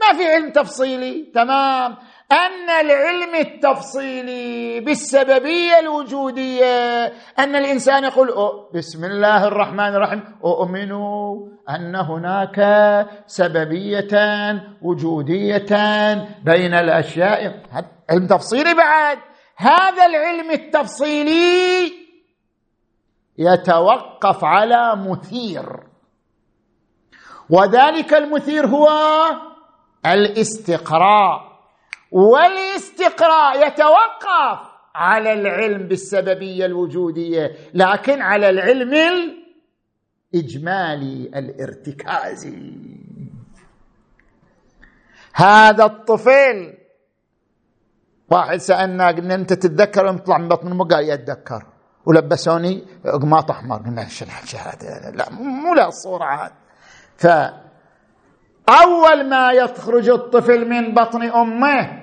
ما 0.00 0.18
في 0.18 0.28
علم 0.28 0.52
تفصيلي 0.52 1.32
تمام. 1.34 1.96
أن 2.32 2.70
العلم 2.70 3.34
التفصيلي 3.34 4.80
بالسببية 4.80 5.78
الوجودية 5.78 7.06
أن 7.38 7.56
الإنسان 7.56 8.04
يقول 8.04 8.28
أو 8.28 8.70
بسم 8.74 9.04
الله 9.04 9.46
الرحمن 9.46 9.94
الرحيم 9.94 10.24
اؤمن 10.44 10.92
أن 11.70 11.96
هناك 11.96 12.58
سببية 13.26 14.12
وجودية 14.82 15.72
بين 16.44 16.74
الأشياء. 16.74 17.62
علم 18.10 18.26
تفصيلي 18.26 18.74
بعد. 18.74 19.18
هذا 19.56 20.06
العلم 20.06 20.50
التفصيلي 20.50 21.92
يتوقف 23.38 24.44
على 24.44 24.96
مثير. 24.96 25.80
وذلك 27.50 28.14
المثير 28.14 28.66
هو 28.66 28.88
الاستقراء. 30.06 31.47
والاستقراء 32.12 33.66
يتوقف 33.66 34.60
على 34.94 35.32
العلم 35.32 35.88
بالسببية 35.88 36.66
الوجودية 36.66 37.52
لكن 37.74 38.22
على 38.22 38.50
العلم 38.50 38.94
الإجمالي 40.34 41.30
الارتكازي. 41.38 42.88
هذا 45.34 45.84
الطفل 45.84 46.74
واحد 48.30 48.56
سألنا 48.56 49.06
قلنا 49.06 49.34
أنت 49.34 49.52
تتذكر 49.52 50.06
يطلع 50.06 50.38
من 50.38 50.48
بطن 50.48 50.72
امه 50.72 50.84
قال 50.84 51.08
يتذكر. 51.08 51.66
ولبسوني 52.06 52.84
قماط 53.22 53.50
أحمر. 53.50 53.76
قلنا 53.76 54.08
شنو 54.08 54.28
هذا 54.54 55.10
لا 55.14 55.30
مو 55.30 55.74
لا 55.74 55.88
الصورة 55.88 56.24
هذه. 56.24 56.52
ف 57.16 57.26
اول 58.68 59.28
ما 59.28 59.52
يخرج 59.52 60.08
الطفل 60.08 60.68
من 60.68 60.94
بطن 60.94 61.22
أمه 61.22 61.97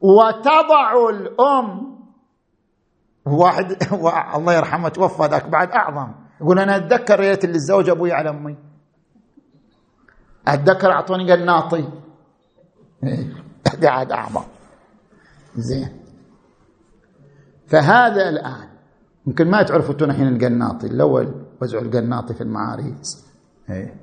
وتضع 0.00 1.08
الأم. 1.10 1.90
واحد 3.26 3.76
الله 4.36 4.54
يرحمه 4.54 4.88
توفى 4.88 5.22
ذاك 5.22 5.48
بعد 5.48 5.70
أعظم. 5.70 6.12
يقول 6.40 6.58
أنا 6.58 6.76
أتذكر 6.76 7.20
ريت 7.20 7.44
اللي 7.44 7.56
الزوج 7.56 7.88
أبوي 7.90 8.12
على 8.12 8.30
أمي. 8.30 8.56
أتذكر 10.48 10.92
أعطوني 10.92 11.32
قناطي 11.32 11.88
قاعد 13.82 14.12
اعظم 14.12 14.42
زين. 15.56 16.00
فهذا 17.68 18.28
الآن 18.28 18.68
يمكن 19.26 19.50
ما 19.50 19.62
تعرفوا 19.62 19.92
أنتم 19.92 20.10
الحين 20.10 20.28
القناطي 20.28 20.86
الأول 20.86 21.46
وزعوا 21.62 21.82
القناطي 21.82 22.34
في 22.34 22.40
المعاريس 22.40 23.26
إيه. 23.70 23.94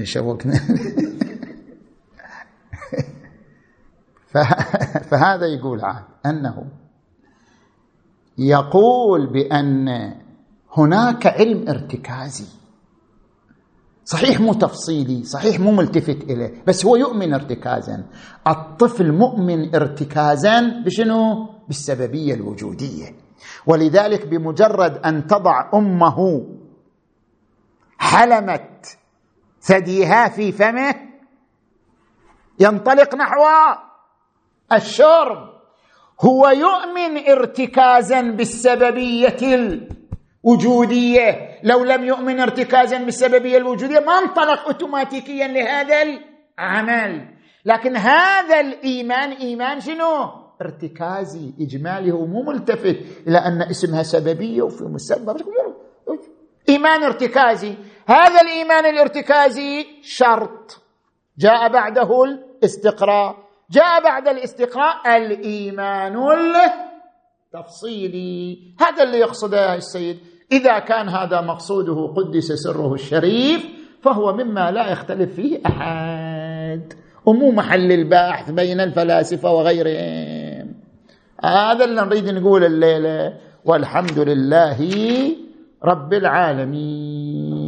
يشوقنا 0.00 0.52
فهذا 5.10 5.46
يقول 5.46 5.84
عاد 5.84 6.04
أنه 6.26 6.66
يقول 8.38 9.32
بأن 9.32 9.88
هناك 10.76 11.26
علم 11.26 11.68
ارتكازي. 11.68 12.46
صحيح 14.04 14.40
مو 14.40 14.52
تفصيلي 14.52 15.24
صحيح 15.24 15.60
مو 15.60 15.72
ملتفت 15.72 16.22
إليه 16.22 16.62
بس 16.66 16.86
هو 16.86 16.96
يؤمن 16.96 17.34
ارتكازا. 17.34 18.04
الطفل 18.48 19.12
مؤمن 19.12 19.74
ارتكازا 19.74 20.82
بشنو؟ 20.84 21.48
بالسببية 21.66 22.34
الوجودية. 22.34 23.14
ولذلك 23.66 24.26
بمجرد 24.26 24.96
أن 24.96 25.26
تضع 25.26 25.70
أمه 25.74 26.46
حلمت 27.98 28.98
ثديها 29.60 30.28
في 30.28 30.52
فمه 30.52 30.94
ينطلق 32.60 33.14
نحو 33.14 33.44
الشرب 34.72 35.50
هو 36.20 36.48
يؤمن 36.48 37.28
ارتكازا 37.28 38.20
بالسببية 38.20 39.36
الوجودية. 40.44 41.60
لو 41.62 41.84
لم 41.84 42.04
يؤمن 42.04 42.40
ارتكازا 42.40 42.98
بالسببية 42.98 43.56
الوجودية 43.56 43.98
ما 43.98 44.18
انطلق 44.18 44.66
اوتوماتيكيا 44.66 45.48
لهذا 45.48 45.96
العمل. 46.02 47.28
لكن 47.64 47.96
هذا 47.96 48.60
الإيمان 48.60 49.32
إيمان 49.32 49.80
شنو؟ 49.80 50.30
ارتكازي 50.62 51.52
إجمالي. 51.60 52.12
هو 52.12 52.26
مو 52.26 52.42
ملتفت 52.42 52.96
إلى 53.26 53.38
أن 53.38 53.62
اسمها 53.62 54.02
سببية 54.02 54.62
وفي 54.62 54.84
مسبب. 54.84 55.36
إيمان 56.68 57.02
ارتكازي. 57.02 57.74
هذا 58.06 58.40
الإيمان 58.40 58.86
الارتكازي 58.86 59.86
شرط. 60.02 60.80
جاء 61.38 61.72
بعده 61.72 62.24
الاستقراء. 62.24 63.49
جاء 63.70 64.02
بعد 64.04 64.28
الاستقراء 64.28 65.16
الإيمان 65.16 66.16
التفصيلي. 67.54 68.58
هذا 68.80 69.02
اللي 69.02 69.18
يقصده 69.18 69.74
السيد. 69.74 70.18
إذا 70.52 70.78
كان 70.78 71.08
هذا 71.08 71.40
مقصوده 71.40 72.06
قدس 72.16 72.52
سره 72.52 72.94
الشريف 72.94 73.66
فهو 74.02 74.32
مما 74.32 74.70
لا 74.70 74.92
يختلف 74.92 75.34
فيه 75.34 75.60
أحد. 75.66 76.92
ومو 77.26 77.50
محل 77.50 77.92
البحث 77.92 78.50
بين 78.50 78.80
الفلاسفة 78.80 79.52
وغيرهم. 79.52 80.74
هذا 81.44 81.84
اللي 81.84 82.02
نريد 82.02 82.28
نقول 82.28 82.64
الليلة. 82.64 83.36
والحمد 83.64 84.18
لله 84.18 84.78
رب 85.84 86.12
العالمين. 86.12 87.59